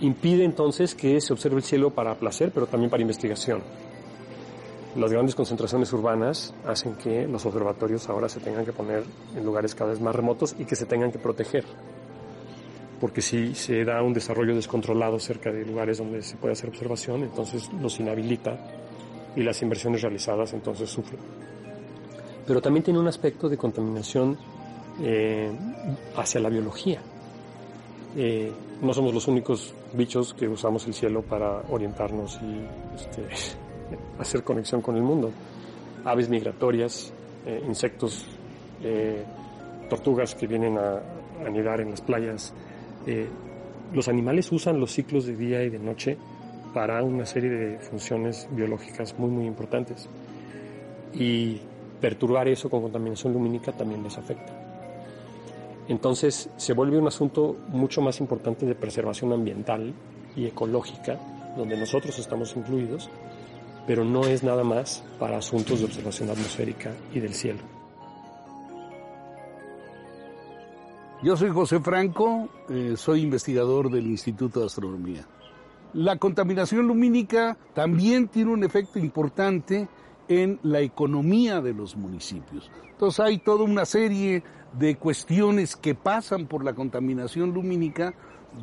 impide 0.00 0.44
entonces 0.44 0.94
que 0.94 1.20
se 1.20 1.32
observe 1.32 1.56
el 1.56 1.62
cielo 1.62 1.90
para 1.90 2.14
placer, 2.14 2.50
pero 2.52 2.66
también 2.66 2.90
para 2.90 3.02
investigación. 3.02 3.62
Las 4.96 5.10
grandes 5.12 5.34
concentraciones 5.34 5.92
urbanas 5.92 6.54
hacen 6.66 6.94
que 6.94 7.26
los 7.26 7.44
observatorios 7.46 8.08
ahora 8.08 8.28
se 8.28 8.40
tengan 8.40 8.64
que 8.64 8.72
poner 8.72 9.02
en 9.36 9.44
lugares 9.44 9.74
cada 9.74 9.90
vez 9.90 10.00
más 10.00 10.14
remotos 10.14 10.54
y 10.58 10.64
que 10.64 10.76
se 10.76 10.86
tengan 10.86 11.10
que 11.10 11.18
proteger. 11.18 11.64
Porque 13.04 13.20
si 13.20 13.54
se 13.54 13.84
da 13.84 14.02
un 14.02 14.14
desarrollo 14.14 14.54
descontrolado 14.54 15.18
cerca 15.18 15.52
de 15.52 15.62
lugares 15.66 15.98
donde 15.98 16.22
se 16.22 16.38
puede 16.38 16.54
hacer 16.54 16.70
observación, 16.70 17.22
entonces 17.22 17.70
los 17.78 18.00
inhabilita 18.00 18.56
y 19.36 19.42
las 19.42 19.60
inversiones 19.60 20.00
realizadas 20.00 20.54
entonces 20.54 20.88
sufren. 20.88 21.20
Pero 22.46 22.62
también 22.62 22.82
tiene 22.82 22.98
un 22.98 23.06
aspecto 23.06 23.46
de 23.46 23.58
contaminación 23.58 24.38
eh, 25.02 25.52
hacia 26.16 26.40
la 26.40 26.48
biología. 26.48 27.02
Eh, 28.16 28.50
no 28.80 28.94
somos 28.94 29.12
los 29.12 29.28
únicos 29.28 29.74
bichos 29.92 30.32
que 30.32 30.48
usamos 30.48 30.86
el 30.86 30.94
cielo 30.94 31.20
para 31.20 31.60
orientarnos 31.68 32.40
y 32.40 32.94
este, 32.94 33.28
hacer 34.18 34.42
conexión 34.42 34.80
con 34.80 34.96
el 34.96 35.02
mundo. 35.02 35.30
Aves 36.06 36.30
migratorias, 36.30 37.12
eh, 37.44 37.62
insectos, 37.68 38.24
tortugas 39.90 40.34
que 40.34 40.46
vienen 40.46 40.78
a, 40.78 41.02
anidar 41.44 41.82
en 41.82 41.90
las 41.90 42.00
playas. 42.00 42.54
Los 43.92 44.08
animales 44.08 44.50
usan 44.52 44.80
los 44.80 44.92
ciclos 44.92 45.26
de 45.26 45.36
día 45.36 45.62
y 45.62 45.70
de 45.70 45.78
noche 45.78 46.16
para 46.72 47.02
una 47.02 47.24
serie 47.24 47.50
de 47.50 47.78
funciones 47.78 48.48
biológicas 48.50 49.18
muy, 49.18 49.30
muy 49.30 49.46
importantes. 49.46 50.08
Y 51.14 51.60
perturbar 52.00 52.48
eso 52.48 52.68
con 52.68 52.82
contaminación 52.82 53.32
lumínica 53.32 53.72
también 53.72 54.02
les 54.02 54.18
afecta. 54.18 54.52
Entonces 55.88 56.50
se 56.56 56.72
vuelve 56.72 56.98
un 56.98 57.06
asunto 57.06 57.56
mucho 57.68 58.00
más 58.00 58.20
importante 58.20 58.66
de 58.66 58.74
preservación 58.74 59.32
ambiental 59.32 59.94
y 60.34 60.46
ecológica, 60.46 61.18
donde 61.56 61.76
nosotros 61.76 62.18
estamos 62.18 62.56
incluidos, 62.56 63.10
pero 63.86 64.04
no 64.04 64.24
es 64.24 64.42
nada 64.42 64.64
más 64.64 65.04
para 65.18 65.38
asuntos 65.38 65.78
de 65.78 65.84
observación 65.84 66.30
atmosférica 66.30 66.92
y 67.12 67.20
del 67.20 67.34
cielo. 67.34 67.60
Yo 71.24 71.38
soy 71.38 71.48
José 71.48 71.80
Franco, 71.80 72.50
eh, 72.68 72.96
soy 72.98 73.22
investigador 73.22 73.90
del 73.90 74.08
Instituto 74.08 74.60
de 74.60 74.66
Astronomía. 74.66 75.26
La 75.94 76.18
contaminación 76.18 76.86
lumínica 76.86 77.56
también 77.72 78.28
tiene 78.28 78.52
un 78.52 78.62
efecto 78.62 78.98
importante 78.98 79.88
en 80.28 80.60
la 80.62 80.80
economía 80.80 81.62
de 81.62 81.72
los 81.72 81.96
municipios. 81.96 82.70
Entonces 82.90 83.20
hay 83.20 83.38
toda 83.38 83.64
una 83.64 83.86
serie 83.86 84.42
de 84.78 84.96
cuestiones 84.96 85.76
que 85.76 85.94
pasan 85.94 86.46
por 86.46 86.62
la 86.62 86.74
contaminación 86.74 87.54
lumínica 87.54 88.12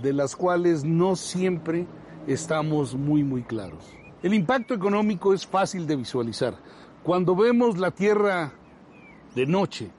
de 0.03 0.13
las 0.13 0.35
cuales 0.35 0.83
no 0.83 1.15
siempre 1.15 1.87
estamos 2.27 2.93
muy 2.93 3.23
muy 3.23 3.41
claros. 3.41 3.83
El 4.21 4.35
impacto 4.35 4.75
económico 4.75 5.33
es 5.33 5.47
fácil 5.47 5.87
de 5.87 5.95
visualizar. 5.95 6.53
Cuando 7.01 7.35
vemos 7.35 7.79
la 7.79 7.89
Tierra 7.89 8.53
de 9.33 9.47
noche 9.47 9.89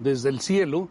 desde 0.00 0.30
el 0.30 0.40
cielo, 0.40 0.88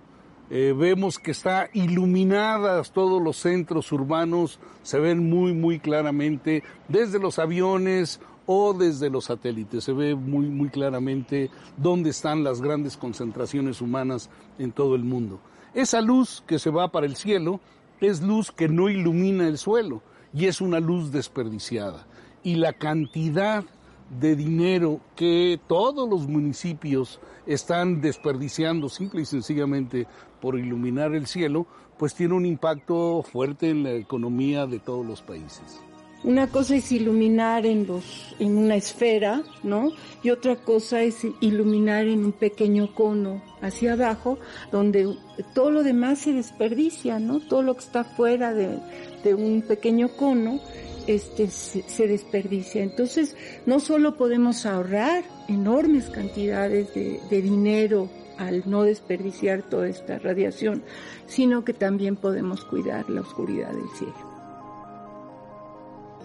eh, 0.50 0.74
vemos 0.78 1.18
que 1.18 1.32
está 1.32 1.70
iluminadas 1.74 2.92
todos 2.92 3.22
los 3.22 3.38
centros 3.38 3.92
urbanos, 3.92 4.60
se 4.84 5.00
ven 5.00 5.30
muy, 5.30 5.54
muy 5.54 5.80
claramente 5.80 6.64
desde 6.88 7.20
los 7.20 7.40
aviones 7.40 8.20
o 8.46 8.74
desde 8.74 9.10
los 9.10 9.26
satélites. 9.26 9.84
Se 9.84 9.94
ve 9.94 10.16
muy, 10.16 10.46
muy 10.46 10.70
claramente 10.70 11.50
dónde 11.78 12.12
están 12.12 12.44
las 12.44 12.62
grandes 12.62 12.96
concentraciones 12.96 13.82
humanas 13.82 14.30
en 14.60 14.72
todo 14.72 14.96
el 14.96 15.04
mundo. 15.04 15.40
Esa 15.74 16.02
luz 16.02 16.44
que 16.46 16.60
se 16.60 16.70
va 16.70 16.92
para 16.92 17.06
el 17.06 17.16
cielo 17.16 17.60
es 18.00 18.22
luz 18.22 18.52
que 18.52 18.70
no 18.70 18.90
ilumina 18.90 19.48
el 19.48 19.58
suelo 19.58 20.02
y 20.34 20.46
es 20.46 20.62
una 20.62 20.80
luz 20.80 21.12
desperdiciada. 21.12 22.06
Y 22.44 22.56
la 22.56 22.74
cantidad 22.74 23.66
de 24.10 24.36
dinero 24.36 25.02
que 25.16 25.60
todos 25.68 26.10
los 26.10 26.28
municipios 26.28 27.20
están 27.46 28.02
desperdiciando 28.02 28.90
simple 28.90 29.22
y 29.22 29.26
sencillamente 29.26 30.08
por 30.42 30.60
iluminar 30.60 31.16
el 31.16 31.28
cielo, 31.28 31.66
pues 31.98 32.14
tiene 32.14 32.34
un 32.34 32.46
impacto 32.46 33.24
fuerte 33.24 33.70
en 33.70 33.84
la 33.84 33.94
economía 33.94 34.68
de 34.68 34.80
todos 34.80 35.06
los 35.06 35.22
países. 35.22 35.82
Una 36.24 36.48
cosa 36.48 36.76
es 36.76 36.92
iluminar 36.92 37.68
en 37.68 37.86
los 37.86 38.36
en 38.40 38.58
una 38.58 38.76
esfera, 38.76 39.44
¿no? 39.62 39.92
Y 40.24 40.32
otra 40.32 40.56
cosa 40.56 41.04
es 41.04 41.24
iluminar 41.40 42.08
en 42.08 42.26
un 42.26 42.32
pequeño 42.32 42.96
cono 42.96 43.44
hacia 43.62 43.94
abajo, 43.94 44.40
donde 44.72 45.16
todo 45.54 45.70
lo 45.70 45.84
demás 45.84 46.20
se 46.20 46.34
desperdicia, 46.34 47.20
¿no? 47.20 47.42
Todo 47.42 47.62
lo 47.62 47.76
que 47.76 47.82
está 47.82 48.04
fuera 48.04 48.56
de, 48.56 48.80
de 49.24 49.36
un 49.36 49.62
pequeño 49.62 50.10
cono 50.18 50.60
este, 51.08 51.50
se, 51.50 52.08
desperdicia. 52.08 52.84
Entonces, 52.84 53.36
no 53.66 53.80
solo 53.80 54.16
podemos 54.16 54.66
ahorrar 54.66 55.24
enormes 55.48 56.10
cantidades 56.10 56.94
de, 56.94 57.20
de 57.30 57.42
dinero 57.42 58.10
al 58.38 58.64
no 58.70 58.84
desperdiciar 58.84 59.64
toda 59.64 59.88
esta 59.88 60.20
radiación, 60.20 60.84
sino 61.26 61.64
que 61.64 61.74
también 61.74 62.16
podemos 62.16 62.66
cuidar 62.66 63.10
la 63.10 63.22
oscuridad 63.22 63.72
del 63.72 63.90
cielo. 63.98 64.36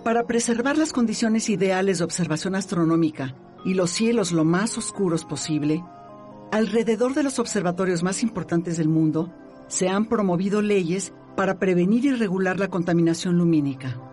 Para 0.05 0.27
preservar 0.27 0.79
las 0.79 0.93
condiciones 0.93 1.49
ideales 1.51 1.99
de 1.99 2.05
observación 2.05 2.55
astronómica 2.55 3.35
y 3.65 3.75
los 3.75 3.91
cielos 3.91 4.33
lo 4.33 4.45
más 4.45 4.79
oscuros 4.79 5.25
posible, 5.25 5.85
alrededor 6.51 7.15
de 7.15 7.23
los 7.23 7.39
observatorios 7.39 8.03
más 8.03 8.23
importantes 8.23 8.79
del 8.79 8.89
mundo 8.89 9.33
se 9.69 9.89
han 9.89 10.07
promovido 10.07 10.63
leyes 10.63 11.13
para 11.37 11.59
prevenir 11.59 12.07
y 12.07 12.13
regular 12.13 12.59
la 12.59 12.69
contaminación 12.69 13.37
lumínica. 13.37 14.10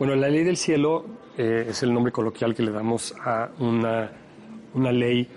Bueno, 0.00 0.16
la 0.16 0.30
ley 0.30 0.44
del 0.44 0.56
cielo 0.56 1.04
eh, 1.36 1.66
es 1.68 1.82
el 1.82 1.92
nombre 1.92 2.10
coloquial 2.10 2.54
que 2.54 2.62
le 2.62 2.70
damos 2.70 3.14
a 3.22 3.50
una, 3.58 4.10
una 4.72 4.92
ley 4.92 5.28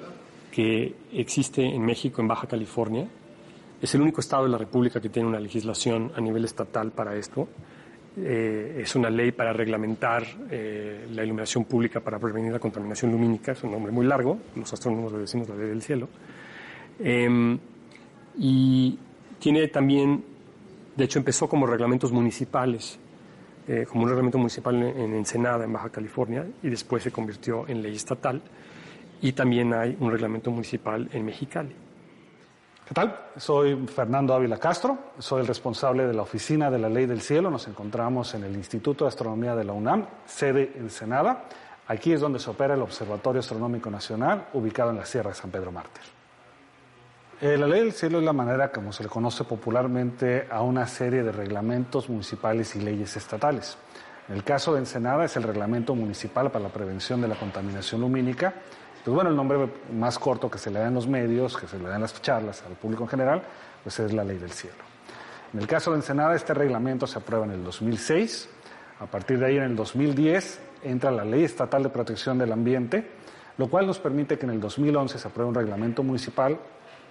que 0.49 0.95
existe 1.11 1.65
en 1.65 1.85
México, 1.85 2.21
en 2.21 2.29
Baja 2.29 2.47
California. 2.47 3.05
Es 3.81 3.93
el 3.93 3.99
único 3.99 4.21
estado 4.21 4.43
de 4.43 4.49
la 4.49 4.57
República 4.57 5.01
que 5.01 5.09
tiene 5.09 5.27
una 5.27 5.41
legislación 5.41 6.13
a 6.15 6.21
nivel 6.21 6.45
estatal 6.45 6.91
para 6.91 7.13
esto. 7.17 7.49
Eh, 8.15 8.79
es 8.83 8.95
una 8.95 9.09
ley 9.09 9.33
para 9.33 9.51
reglamentar 9.51 10.25
eh, 10.49 11.07
la 11.11 11.25
iluminación 11.25 11.65
pública 11.65 11.99
para 11.99 12.17
prevenir 12.17 12.53
la 12.53 12.59
contaminación 12.59 13.11
lumínica. 13.11 13.51
Es 13.51 13.63
un 13.65 13.71
nombre 13.71 13.91
muy 13.91 14.05
largo, 14.05 14.37
los 14.55 14.71
astrónomos 14.71 15.11
le 15.11 15.17
decimos 15.17 15.49
la 15.49 15.55
ley 15.55 15.67
del 15.67 15.81
cielo. 15.81 16.07
Em, 16.99 17.59
y 18.39 18.97
tiene 19.39 19.67
también, 19.67 20.23
de 20.95 21.03
hecho 21.03 21.19
empezó 21.19 21.49
como 21.49 21.67
reglamentos 21.67 22.13
municipales 22.13 22.97
eh, 23.67 23.85
como 23.87 24.03
un 24.03 24.09
reglamento 24.09 24.37
municipal 24.37 24.75
en, 24.75 25.13
Ensenada, 25.13 25.63
en 25.63 25.73
Baja 25.73 25.89
California, 25.89 26.45
y 26.61 26.69
después 26.69 27.03
se 27.03 27.11
convirtió 27.11 27.67
en 27.67 27.81
ley 27.81 27.95
estatal. 27.95 28.41
Y 29.21 29.31
también 29.33 29.73
hay 29.73 29.95
un 29.99 30.11
reglamento 30.11 30.51
municipal 30.51 31.09
en 31.13 31.25
Mexicali. 31.25 31.73
¿Qué 32.85 32.93
tal? 32.93 33.17
Soy 33.37 33.87
Fernando 33.87 34.33
Ávila 34.33 34.57
Castro, 34.57 34.97
soy 35.17 35.41
el 35.41 35.47
responsable 35.47 36.05
de 36.05 36.13
la 36.13 36.23
Oficina 36.23 36.69
de 36.69 36.79
la 36.79 36.89
Ley 36.89 37.05
del 37.05 37.21
Cielo. 37.21 37.49
Nos 37.49 37.67
encontramos 37.69 38.35
en 38.35 38.43
el 38.43 38.53
Instituto 38.55 39.05
de 39.05 39.09
Astronomía 39.09 39.55
de 39.55 39.63
la 39.63 39.71
UNAM, 39.71 40.05
sede 40.25 40.73
Ensenada. 40.75 41.45
Aquí 41.87 42.11
es 42.11 42.19
donde 42.19 42.39
se 42.39 42.49
opera 42.49 42.73
el 42.73 42.81
Observatorio 42.81 43.39
Astronómico 43.39 43.89
Nacional, 43.89 44.47
ubicado 44.53 44.89
en 44.89 44.97
la 44.97 45.05
Sierra 45.05 45.29
de 45.29 45.35
San 45.35 45.49
Pedro 45.51 45.71
Mártir. 45.71 46.22
Eh, 47.43 47.57
la 47.57 47.67
ley 47.67 47.81
del 47.81 47.91
cielo 47.91 48.19
es 48.19 48.23
la 48.23 48.31
manera 48.31 48.71
como 48.71 48.93
se 48.93 49.03
le 49.03 49.09
conoce 49.09 49.43
popularmente 49.43 50.47
a 50.49 50.61
una 50.61 50.87
serie 50.87 51.23
de 51.23 51.33
reglamentos 51.33 52.07
municipales 52.07 52.73
y 52.77 52.79
leyes 52.79 53.17
estatales. 53.17 53.77
En 54.29 54.35
el 54.35 54.45
caso 54.45 54.71
de 54.71 54.79
Ensenada 54.79 55.25
es 55.25 55.35
el 55.35 55.43
Reglamento 55.43 55.93
Municipal 55.93 56.51
para 56.51 56.63
la 56.63 56.69
Prevención 56.69 57.19
de 57.19 57.27
la 57.27 57.35
Contaminación 57.35 57.99
Lumínica. 57.99 58.53
Pues 59.03 59.13
bueno, 59.13 59.29
el 59.29 59.35
nombre 59.35 59.57
más 59.91 60.17
corto 60.19 60.49
que 60.49 60.57
se 60.57 60.71
le 60.71 60.79
da 60.79 60.87
en 60.87 60.93
los 60.93 61.05
medios, 61.05 61.57
que 61.57 61.67
se 61.67 61.77
le 61.77 61.89
da 61.89 61.95
en 61.95 62.03
las 62.03 62.21
charlas 62.21 62.63
al 62.65 62.77
público 62.77 63.03
en 63.03 63.09
general, 63.09 63.41
pues 63.83 63.99
es 63.99 64.13
la 64.13 64.23
ley 64.23 64.37
del 64.37 64.51
cielo. 64.51 64.77
En 65.53 65.59
el 65.59 65.67
caso 65.67 65.91
de 65.91 65.97
Ensenada, 65.97 66.35
este 66.35 66.53
reglamento 66.53 67.07
se 67.07 67.19
aprueba 67.19 67.43
en 67.43 67.51
el 67.51 67.63
2006. 67.65 68.47
A 69.01 69.05
partir 69.07 69.39
de 69.39 69.47
ahí, 69.47 69.57
en 69.57 69.63
el 69.63 69.75
2010, 69.75 70.61
entra 70.83 71.11
la 71.11 71.25
Ley 71.25 71.43
Estatal 71.43 71.83
de 71.83 71.89
Protección 71.89 72.37
del 72.37 72.53
Ambiente, 72.53 73.05
lo 73.57 73.69
cual 73.69 73.85
nos 73.85 73.99
permite 73.99 74.39
que 74.39 74.45
en 74.45 74.53
el 74.53 74.61
2011 74.61 75.19
se 75.19 75.27
apruebe 75.27 75.49
un 75.49 75.55
reglamento 75.55 76.03
municipal 76.03 76.57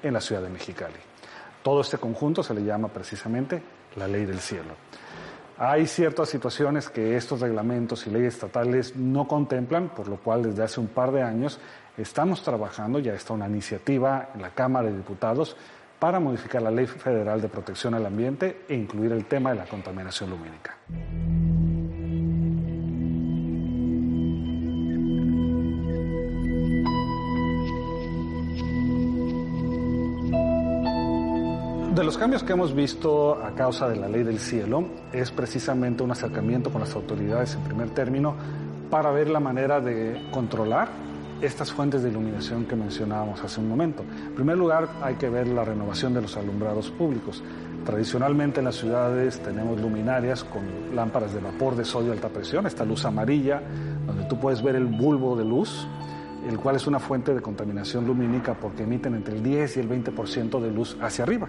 en 0.03 0.15
la 0.15 0.21
ciudad 0.21 0.43
de 0.43 0.49
Mexicali. 0.49 0.97
Todo 1.63 1.81
este 1.81 1.99
conjunto 1.99 2.43
se 2.43 2.55
le 2.55 2.65
llama 2.65 2.89
precisamente 2.89 3.63
la 3.97 4.09
ley 4.09 4.25
del 4.25 4.41
cielo. 4.41 4.75
Hay 5.59 5.87
ciertas 5.87 6.29
situaciones 6.29 6.89
que 6.89 7.17
estos 7.17 7.41
reglamentos 7.41 8.07
y 8.07 8.11
leyes 8.11 8.35
estatales 8.35 8.97
no 8.97 9.29
contemplan, 9.29 9.91
por 9.91 10.09
lo 10.09 10.17
cual 10.17 10.43
desde 10.43 10.65
hace 10.65 10.81
un 10.81 10.89
par 10.89 11.13
de 11.13 11.23
años 11.23 11.61
estamos 11.97 12.43
trabajando, 12.43 12.99
ya 12.99 13.15
está 13.15 13.35
una 13.35 13.49
iniciativa 13.49 14.31
en 14.35 14.43
la 14.43 14.51
Cámara 14.51 14.89
de 14.89 14.97
Diputados 14.97 15.57
para 15.99 16.19
modificar 16.19 16.63
la 16.63 16.71
Ley 16.73 16.87
Federal 16.87 17.41
de 17.41 17.49
Protección 17.49 17.95
al 17.95 18.07
Ambiente 18.07 18.65
e 18.69 18.75
incluir 18.75 19.13
el 19.13 19.27
tema 19.27 19.51
de 19.51 19.57
la 19.57 19.67
contaminación 19.67 20.31
lumínica. 20.31 20.77
De 31.95 32.03
los 32.03 32.17
cambios 32.17 32.43
que 32.43 32.55
hemos 32.55 32.75
visto 32.75 33.35
a 33.45 33.55
causa 33.55 33.87
de 33.87 33.97
la 33.97 34.09
ley 34.09 34.23
del 34.23 34.39
cielo 34.39 34.89
es 35.13 35.31
precisamente 35.31 36.03
un 36.03 36.11
acercamiento 36.11 36.71
con 36.71 36.81
las 36.81 36.95
autoridades 36.95 37.55
en 37.55 37.65
primer 37.65 37.91
término 37.91 38.35
para 38.89 39.11
ver 39.11 39.29
la 39.29 39.41
manera 39.41 39.79
de 39.79 40.27
controlar 40.31 40.89
estas 41.43 41.71
fuentes 41.71 42.03
de 42.03 42.09
iluminación 42.09 42.65
que 42.65 42.77
mencionábamos 42.77 43.45
hace 43.45 43.61
un 43.61 43.69
momento. 43.69 44.05
En 44.27 44.35
primer 44.35 44.57
lugar, 44.57 44.89
hay 45.03 45.17
que 45.17 45.29
ver 45.29 45.49
la 45.49 45.67
renovación 45.67 46.15
de 46.15 46.23
los 46.23 46.35
alumbrados 46.39 46.91
públicos. 46.91 47.45
Tradicionalmente 47.85 48.61
en 48.61 48.65
las 48.65 48.77
ciudades 48.77 49.41
tenemos 49.41 49.79
luminarias 49.79 50.45
con 50.45 50.97
lámparas 50.97 51.35
de 51.35 51.41
vapor 51.41 51.77
de 51.77 51.85
sodio 51.85 52.13
alta 52.13 52.31
presión, 52.31 52.67
esta 52.67 52.87
luz 52.87 53.05
amarilla, 53.05 53.61
donde 54.07 54.25
tú 54.25 54.41
puedes 54.41 54.63
ver 54.63 54.77
el 54.77 54.87
bulbo 54.87 55.37
de 55.37 55.45
luz, 55.45 55.87
el 56.49 56.59
cual 56.59 56.77
es 56.77 56.87
una 56.87 56.99
fuente 56.99 57.35
de 57.35 57.41
contaminación 57.41 58.07
lumínica 58.07 58.55
porque 58.55 58.83
emiten 58.83 59.15
entre 59.15 59.37
el 59.37 59.43
10 59.43 59.77
y 59.77 59.81
el 59.81 59.89
20% 59.89 60.61
de 60.61 60.71
luz 60.71 60.97
hacia 61.01 61.25
arriba. 61.25 61.49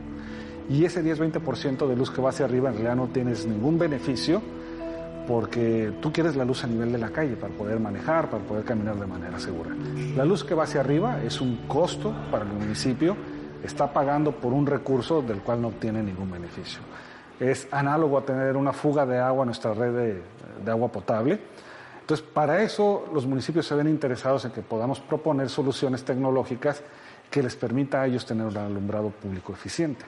Y 0.69 0.85
ese 0.85 1.03
10-20% 1.03 1.87
de 1.87 1.95
luz 1.95 2.09
que 2.09 2.21
va 2.21 2.29
hacia 2.29 2.45
arriba 2.45 2.69
en 2.69 2.75
realidad 2.75 2.95
no 2.95 3.07
tienes 3.07 3.45
ningún 3.45 3.77
beneficio 3.77 4.41
porque 5.27 5.93
tú 6.01 6.11
quieres 6.11 6.35
la 6.35 6.45
luz 6.45 6.63
a 6.63 6.67
nivel 6.67 6.91
de 6.91 6.97
la 6.97 7.09
calle 7.09 7.35
para 7.35 7.53
poder 7.53 7.79
manejar, 7.79 8.29
para 8.29 8.43
poder 8.43 8.63
caminar 8.63 8.95
de 8.95 9.07
manera 9.07 9.39
segura. 9.39 9.71
La 10.15 10.25
luz 10.25 10.43
que 10.43 10.53
va 10.53 10.63
hacia 10.63 10.81
arriba 10.81 11.21
es 11.23 11.41
un 11.41 11.67
costo 11.67 12.13
para 12.29 12.43
el 12.43 12.51
municipio, 12.51 13.15
está 13.63 13.91
pagando 13.91 14.31
por 14.31 14.53
un 14.53 14.65
recurso 14.65 15.21
del 15.21 15.39
cual 15.39 15.61
no 15.61 15.69
obtiene 15.69 16.03
ningún 16.03 16.29
beneficio. 16.31 16.81
Es 17.39 17.67
análogo 17.71 18.17
a 18.17 18.25
tener 18.25 18.55
una 18.55 18.73
fuga 18.73 19.05
de 19.05 19.17
agua 19.17 19.43
en 19.43 19.47
nuestra 19.47 19.73
red 19.73 19.93
de, 19.93 20.21
de 20.63 20.71
agua 20.71 20.89
potable. 20.89 21.39
Entonces, 22.03 22.25
para 22.33 22.61
eso 22.61 23.05
los 23.13 23.25
municipios 23.25 23.65
se 23.65 23.75
ven 23.75 23.87
interesados 23.87 24.43
en 24.43 24.51
que 24.51 24.61
podamos 24.61 24.99
proponer 24.99 25.47
soluciones 25.47 26.03
tecnológicas 26.03 26.83
que 27.31 27.41
les 27.41 27.55
permita 27.55 28.01
a 28.01 28.07
ellos 28.07 28.25
tener 28.25 28.45
un 28.45 28.57
alumbrado 28.57 29.09
público 29.09 29.53
eficiente. 29.53 30.03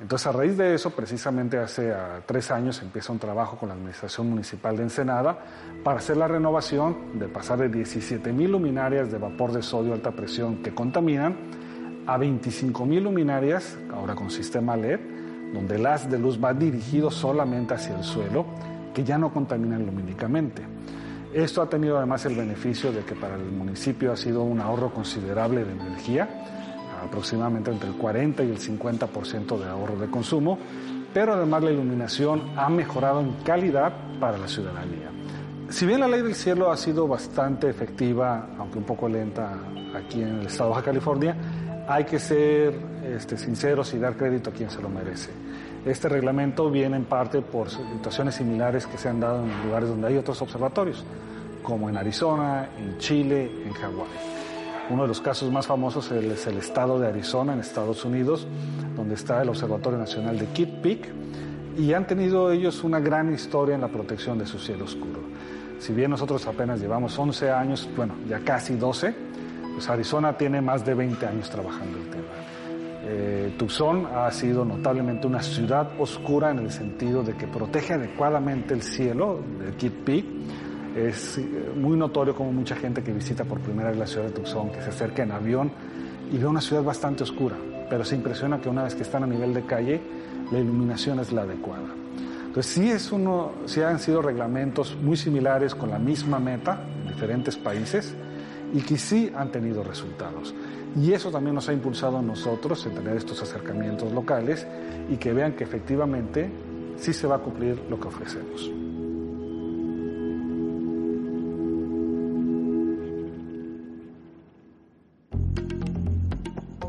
Entonces, 0.00 0.26
a 0.28 0.32
raíz 0.32 0.56
de 0.56 0.74
eso, 0.74 0.88
precisamente 0.92 1.58
hace 1.58 1.92
tres 2.24 2.50
años 2.50 2.80
empieza 2.80 3.12
un 3.12 3.18
trabajo 3.18 3.58
con 3.58 3.68
la 3.68 3.74
Administración 3.74 4.30
Municipal 4.30 4.78
de 4.78 4.84
Ensenada 4.84 5.38
para 5.84 5.98
hacer 5.98 6.16
la 6.16 6.26
renovación 6.26 7.18
de 7.18 7.28
pasar 7.28 7.58
de 7.58 7.68
17 7.68 8.32
mil 8.32 8.52
luminarias 8.52 9.12
de 9.12 9.18
vapor 9.18 9.52
de 9.52 9.60
sodio 9.60 9.92
alta 9.92 10.12
presión 10.12 10.62
que 10.62 10.74
contaminan 10.74 11.36
a 12.06 12.16
25 12.16 12.86
mil 12.86 13.04
luminarias, 13.04 13.76
ahora 13.92 14.14
con 14.14 14.30
sistema 14.30 14.74
LED, 14.74 15.00
donde 15.52 15.76
el 15.76 15.84
haz 15.84 16.10
de 16.10 16.18
luz 16.18 16.42
va 16.42 16.54
dirigido 16.54 17.10
solamente 17.10 17.74
hacia 17.74 17.94
el 17.94 18.04
suelo, 18.04 18.46
que 18.98 19.04
ya 19.04 19.16
no 19.16 19.32
contaminan 19.32 19.86
lumínicamente. 19.86 20.60
Esto 21.32 21.62
ha 21.62 21.68
tenido 21.68 21.98
además 21.98 22.26
el 22.26 22.34
beneficio 22.34 22.90
de 22.90 23.04
que 23.04 23.14
para 23.14 23.36
el 23.36 23.44
municipio 23.44 24.10
ha 24.10 24.16
sido 24.16 24.42
un 24.42 24.60
ahorro 24.60 24.92
considerable 24.92 25.64
de 25.64 25.70
energía, 25.70 26.28
aproximadamente 27.06 27.70
entre 27.70 27.90
el 27.90 27.94
40 27.94 28.42
y 28.42 28.50
el 28.50 28.58
50% 28.58 29.56
de 29.56 29.68
ahorro 29.68 29.94
de 30.00 30.10
consumo, 30.10 30.58
pero 31.14 31.34
además 31.34 31.62
la 31.62 31.70
iluminación 31.70 32.42
ha 32.56 32.68
mejorado 32.68 33.20
en 33.20 33.34
calidad 33.44 33.92
para 34.18 34.36
la 34.36 34.48
ciudadanía. 34.48 35.12
Si 35.68 35.86
bien 35.86 36.00
la 36.00 36.08
ley 36.08 36.22
del 36.22 36.34
cielo 36.34 36.72
ha 36.72 36.76
sido 36.76 37.06
bastante 37.06 37.70
efectiva, 37.70 38.48
aunque 38.58 38.78
un 38.78 38.84
poco 38.84 39.08
lenta 39.08 39.60
aquí 39.94 40.22
en 40.22 40.40
el 40.40 40.46
estado 40.46 40.70
de 40.70 40.74
Baja 40.74 40.86
California, 40.86 41.36
hay 41.86 42.02
que 42.02 42.18
ser 42.18 42.74
este, 43.06 43.38
sinceros 43.38 43.94
y 43.94 43.98
dar 44.00 44.16
crédito 44.16 44.50
a 44.50 44.52
quien 44.52 44.68
se 44.68 44.82
lo 44.82 44.88
merece. 44.88 45.30
Este 45.88 46.06
reglamento 46.10 46.70
viene 46.70 46.98
en 46.98 47.04
parte 47.06 47.40
por 47.40 47.70
situaciones 47.70 48.34
similares 48.34 48.86
que 48.86 48.98
se 48.98 49.08
han 49.08 49.20
dado 49.20 49.42
en 49.42 49.64
lugares 49.64 49.88
donde 49.88 50.08
hay 50.08 50.18
otros 50.18 50.42
observatorios, 50.42 51.02
como 51.62 51.88
en 51.88 51.96
Arizona, 51.96 52.68
en 52.78 52.98
Chile, 52.98 53.50
en 53.64 53.72
Hawái. 53.72 54.06
Uno 54.90 55.02
de 55.02 55.08
los 55.08 55.22
casos 55.22 55.50
más 55.50 55.66
famosos 55.66 56.12
es 56.12 56.46
el 56.46 56.58
estado 56.58 56.98
de 56.98 57.08
Arizona, 57.08 57.54
en 57.54 57.60
Estados 57.60 58.04
Unidos, 58.04 58.46
donde 58.96 59.14
está 59.14 59.40
el 59.40 59.48
Observatorio 59.48 59.98
Nacional 59.98 60.38
de 60.38 60.44
Kitt 60.48 60.82
Peak, 60.82 61.08
y 61.78 61.94
han 61.94 62.06
tenido 62.06 62.52
ellos 62.52 62.84
una 62.84 63.00
gran 63.00 63.32
historia 63.32 63.74
en 63.74 63.80
la 63.80 63.88
protección 63.88 64.38
de 64.38 64.44
su 64.44 64.58
cielo 64.58 64.84
oscuro. 64.84 65.20
Si 65.78 65.94
bien 65.94 66.10
nosotros 66.10 66.46
apenas 66.46 66.80
llevamos 66.80 67.18
11 67.18 67.50
años, 67.50 67.88
bueno, 67.96 68.12
ya 68.28 68.40
casi 68.40 68.74
12, 68.74 69.14
pues 69.72 69.88
Arizona 69.88 70.36
tiene 70.36 70.60
más 70.60 70.84
de 70.84 70.92
20 70.92 71.24
años 71.24 71.48
trabajando 71.48 71.96
el 71.96 72.10
tema. 72.10 72.37
Eh, 73.10 73.54
Tucson 73.56 74.06
ha 74.14 74.30
sido 74.30 74.66
notablemente 74.66 75.26
una 75.26 75.40
ciudad 75.40 75.92
oscura 75.98 76.50
en 76.50 76.58
el 76.58 76.70
sentido 76.70 77.22
de 77.22 77.32
que 77.32 77.46
protege 77.46 77.94
adecuadamente 77.94 78.74
el 78.74 78.82
cielo 78.82 79.40
de 79.58 79.72
Kitt 79.76 79.94
Peak 80.04 80.24
es 80.94 81.38
eh, 81.38 81.72
muy 81.74 81.96
notorio 81.96 82.34
como 82.34 82.52
mucha 82.52 82.76
gente 82.76 83.02
que 83.02 83.10
visita 83.10 83.46
por 83.46 83.60
primera 83.60 83.88
vez 83.88 83.98
la 83.98 84.06
ciudad 84.06 84.26
de 84.26 84.32
Tucson, 84.32 84.70
que 84.70 84.82
se 84.82 84.90
acerca 84.90 85.22
en 85.22 85.32
avión 85.32 85.72
y 86.30 86.36
ve 86.36 86.46
una 86.46 86.60
ciudad 86.60 86.82
bastante 86.82 87.22
oscura, 87.22 87.56
pero 87.88 88.04
se 88.04 88.14
impresiona 88.14 88.60
que 88.60 88.68
una 88.68 88.82
vez 88.82 88.94
que 88.94 89.04
están 89.04 89.22
a 89.22 89.26
nivel 89.26 89.54
de 89.54 89.64
calle, 89.64 90.02
la 90.52 90.58
iluminación 90.58 91.18
es 91.20 91.32
la 91.32 91.42
adecuada. 91.42 91.88
Entonces 92.46 92.70
sí, 92.70 92.90
es 92.90 93.10
uno, 93.10 93.52
sí 93.64 93.80
han 93.80 94.00
sido 94.00 94.20
reglamentos 94.20 94.98
muy 95.00 95.16
similares 95.16 95.74
con 95.74 95.88
la 95.88 95.98
misma 95.98 96.38
meta 96.38 96.78
en 97.00 97.08
diferentes 97.08 97.56
países 97.56 98.14
y 98.72 98.80
que 98.80 98.98
sí 98.98 99.30
han 99.34 99.50
tenido 99.50 99.82
resultados. 99.82 100.54
Y 100.96 101.12
eso 101.12 101.30
también 101.30 101.54
nos 101.54 101.68
ha 101.68 101.72
impulsado 101.72 102.18
a 102.18 102.22
nosotros 102.22 102.84
en 102.86 102.94
tener 102.94 103.16
estos 103.16 103.42
acercamientos 103.42 104.12
locales 104.12 104.66
y 105.10 105.16
que 105.16 105.32
vean 105.32 105.54
que 105.54 105.64
efectivamente 105.64 106.50
sí 106.96 107.12
se 107.12 107.26
va 107.26 107.36
a 107.36 107.38
cumplir 107.38 107.80
lo 107.88 107.98
que 108.00 108.08
ofrecemos. 108.08 108.70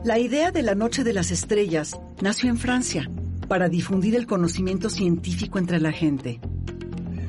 La 0.04 0.18
idea 0.18 0.52
de 0.52 0.63
la 0.63 0.76
Noche 0.76 1.04
de 1.04 1.13
las 1.13 1.30
Estrellas 1.30 2.00
nació 2.22 2.50
en 2.50 2.58
Francia 2.58 3.12
para 3.48 3.70
difundir 3.70 4.15
el 4.15 4.26
conocimiento 4.26 4.89
científico 4.89 5.60
entre 5.60 5.80
la 5.80 5.92
gente. 5.92 6.39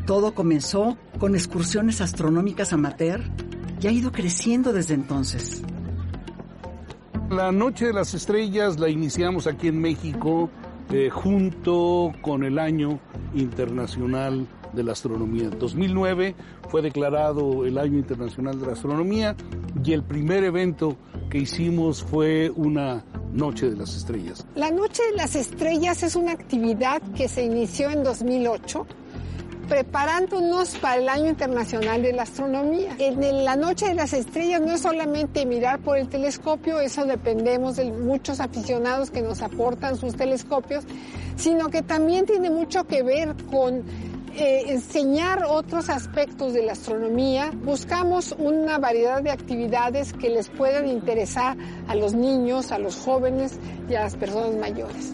Todo 0.07 0.35
comenzó 0.35 0.97
con 1.19 1.35
excursiones 1.35 2.01
astronómicas 2.01 2.73
amateur 2.73 3.23
y 3.81 3.87
ha 3.87 3.91
ido 3.91 4.13
creciendo 4.13 4.73
desde 4.73 4.95
entonces. 4.95 5.63
La 7.31 7.53
Noche 7.53 7.87
de 7.87 7.93
las 7.93 8.15
Estrellas 8.15 8.79
la 8.79 8.89
iniciamos 8.89 9.47
aquí 9.47 9.69
en 9.69 9.81
México 9.81 10.51
eh, 10.91 11.11
junto 11.11 12.13
con 12.21 12.43
el 12.45 12.59
Año 12.59 12.99
Internacional 13.35 14.47
de 14.73 14.83
la 14.83 14.93
Astronomía. 14.93 15.45
En 15.45 15.59
2009 15.59 16.35
fue 16.69 16.83
declarado 16.83 17.65
el 17.65 17.79
Año 17.79 17.99
Internacional 17.99 18.59
de 18.61 18.67
la 18.67 18.73
Astronomía 18.73 19.37
y 19.85 19.93
el 19.93 20.03
primer 20.03 20.45
evento 20.45 20.97
que 21.31 21.39
hicimos 21.39 22.03
fue 22.03 22.51
una 22.51 23.05
Noche 23.33 23.71
de 23.71 23.77
las 23.77 23.97
Estrellas. 23.97 24.45
La 24.57 24.73
Noche 24.73 25.05
de 25.11 25.17
las 25.17 25.37
Estrellas 25.37 26.03
es 26.03 26.17
una 26.17 26.33
actividad 26.33 27.01
que 27.15 27.29
se 27.29 27.45
inició 27.45 27.91
en 27.91 28.03
2008 28.03 28.87
preparándonos 29.71 30.77
para 30.79 30.97
el 30.97 31.09
Año 31.09 31.29
Internacional 31.29 32.03
de 32.03 32.13
la 32.13 32.25
Astronomía. 32.25 32.97
En 32.99 33.45
la 33.45 33.55
Noche 33.55 33.87
de 33.87 33.95
las 33.95 34.13
Estrellas 34.13 34.61
no 34.61 34.73
es 34.73 34.81
solamente 34.81 35.47
mirar 35.47 35.79
por 35.79 35.97
el 35.97 36.09
telescopio, 36.09 36.81
eso 36.81 37.05
dependemos 37.05 37.77
de 37.77 37.85
muchos 37.93 38.41
aficionados 38.41 39.13
que 39.13 39.23
nos 39.23 39.43
aportan 39.43 39.97
sus 39.97 40.17
telescopios, 40.17 40.85
sino 41.37 41.69
que 41.69 41.83
también 41.83 42.27
tiene 42.27 42.51
mucho 42.51 42.85
que 42.85 43.05
ver 43.05 43.37
con 43.49 43.85
eh, 44.37 44.65
enseñar 44.67 45.45
otros 45.45 45.89
aspectos 45.89 46.53
de 46.53 46.65
la 46.65 46.73
astronomía. 46.73 47.53
Buscamos 47.55 48.35
una 48.39 48.79
variedad 48.79 49.23
de 49.23 49.31
actividades 49.31 50.13
que 50.15 50.31
les 50.31 50.49
puedan 50.49 50.89
interesar 50.89 51.57
a 51.87 51.95
los 51.95 52.13
niños, 52.13 52.73
a 52.73 52.81
los 52.81 52.97
jóvenes 52.97 53.61
y 53.89 53.95
a 53.95 54.03
las 54.03 54.17
personas 54.17 54.57
mayores. 54.57 55.13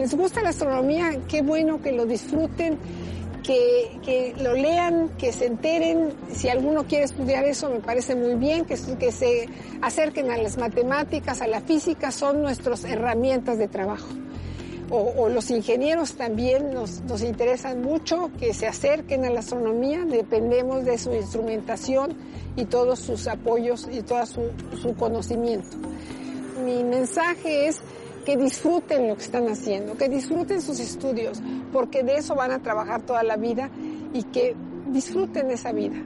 Les 0.00 0.14
gusta 0.14 0.40
la 0.40 0.48
astronomía, 0.48 1.10
qué 1.28 1.42
bueno 1.42 1.82
que 1.82 1.92
lo 1.92 2.06
disfruten 2.06 2.78
que, 3.42 4.34
lo 4.40 4.54
lean, 4.54 5.10
que 5.18 5.30
se 5.30 5.44
enteren. 5.44 6.14
Si 6.32 6.48
alguno 6.48 6.84
quiere 6.84 7.04
estudiar 7.04 7.44
eso, 7.44 7.68
me 7.68 7.80
parece 7.80 8.14
muy 8.14 8.34
bien, 8.34 8.64
que, 8.64 8.76
que 8.98 9.12
se 9.12 9.46
acerquen 9.82 10.30
a 10.30 10.38
las 10.38 10.56
matemáticas, 10.56 11.42
a 11.42 11.46
la 11.46 11.60
física, 11.60 12.12
son 12.12 12.40
nuestras 12.40 12.84
herramientas 12.84 13.58
de 13.58 13.68
trabajo. 13.68 14.08
O, 14.88 15.28
los 15.28 15.50
ingenieros 15.50 16.14
también 16.14 16.72
nos, 16.72 17.02
nos, 17.02 17.22
interesan 17.22 17.82
mucho, 17.82 18.30
que 18.40 18.54
se 18.54 18.66
acerquen 18.66 19.26
a 19.26 19.30
la 19.30 19.40
astronomía, 19.40 20.04
dependemos 20.04 20.84
de 20.86 20.96
su 20.96 21.12
instrumentación 21.12 22.16
y 22.56 22.64
todos 22.64 23.00
sus 23.00 23.28
apoyos 23.28 23.86
y 23.92 24.00
todo 24.00 24.24
su, 24.24 24.50
su 24.80 24.96
conocimiento. 24.96 25.76
Mi 26.64 26.82
mensaje 26.82 27.68
es 27.68 27.82
que 28.24 28.36
disfruten 28.36 29.08
lo 29.08 29.16
que 29.16 29.22
están 29.22 29.48
haciendo, 29.48 29.96
que 29.96 30.08
disfruten 30.08 30.60
sus 30.60 30.80
estudios, 30.80 31.42
porque 31.72 32.02
de 32.02 32.16
eso 32.16 32.34
van 32.34 32.52
a 32.52 32.62
trabajar 32.62 33.02
toda 33.02 33.22
la 33.22 33.36
vida 33.36 33.70
y 34.12 34.22
que 34.24 34.54
disfruten 34.88 35.50
esa 35.50 35.72
vida. 35.72 35.96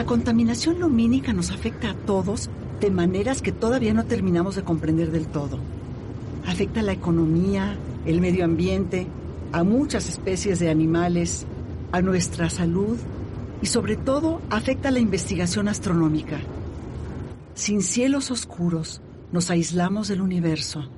La 0.00 0.06
contaminación 0.06 0.80
lumínica 0.80 1.34
nos 1.34 1.50
afecta 1.50 1.90
a 1.90 1.94
todos 1.94 2.48
de 2.80 2.90
maneras 2.90 3.42
que 3.42 3.52
todavía 3.52 3.92
no 3.92 4.06
terminamos 4.06 4.56
de 4.56 4.62
comprender 4.62 5.10
del 5.10 5.26
todo. 5.26 5.58
Afecta 6.46 6.80
a 6.80 6.82
la 6.82 6.92
economía, 6.92 7.76
el 8.06 8.22
medio 8.22 8.46
ambiente, 8.46 9.06
a 9.52 9.62
muchas 9.62 10.08
especies 10.08 10.58
de 10.58 10.70
animales, 10.70 11.44
a 11.92 12.00
nuestra 12.00 12.48
salud 12.48 12.96
y 13.60 13.66
sobre 13.66 13.96
todo 13.96 14.40
afecta 14.48 14.88
a 14.88 14.92
la 14.92 15.00
investigación 15.00 15.68
astronómica. 15.68 16.40
Sin 17.52 17.82
cielos 17.82 18.30
oscuros 18.30 19.02
nos 19.32 19.50
aislamos 19.50 20.08
del 20.08 20.22
universo 20.22 20.88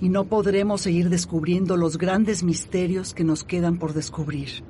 y 0.00 0.10
no 0.10 0.26
podremos 0.26 0.80
seguir 0.80 1.10
descubriendo 1.10 1.76
los 1.76 1.98
grandes 1.98 2.44
misterios 2.44 3.14
que 3.14 3.24
nos 3.24 3.42
quedan 3.42 3.80
por 3.80 3.94
descubrir. 3.94 4.62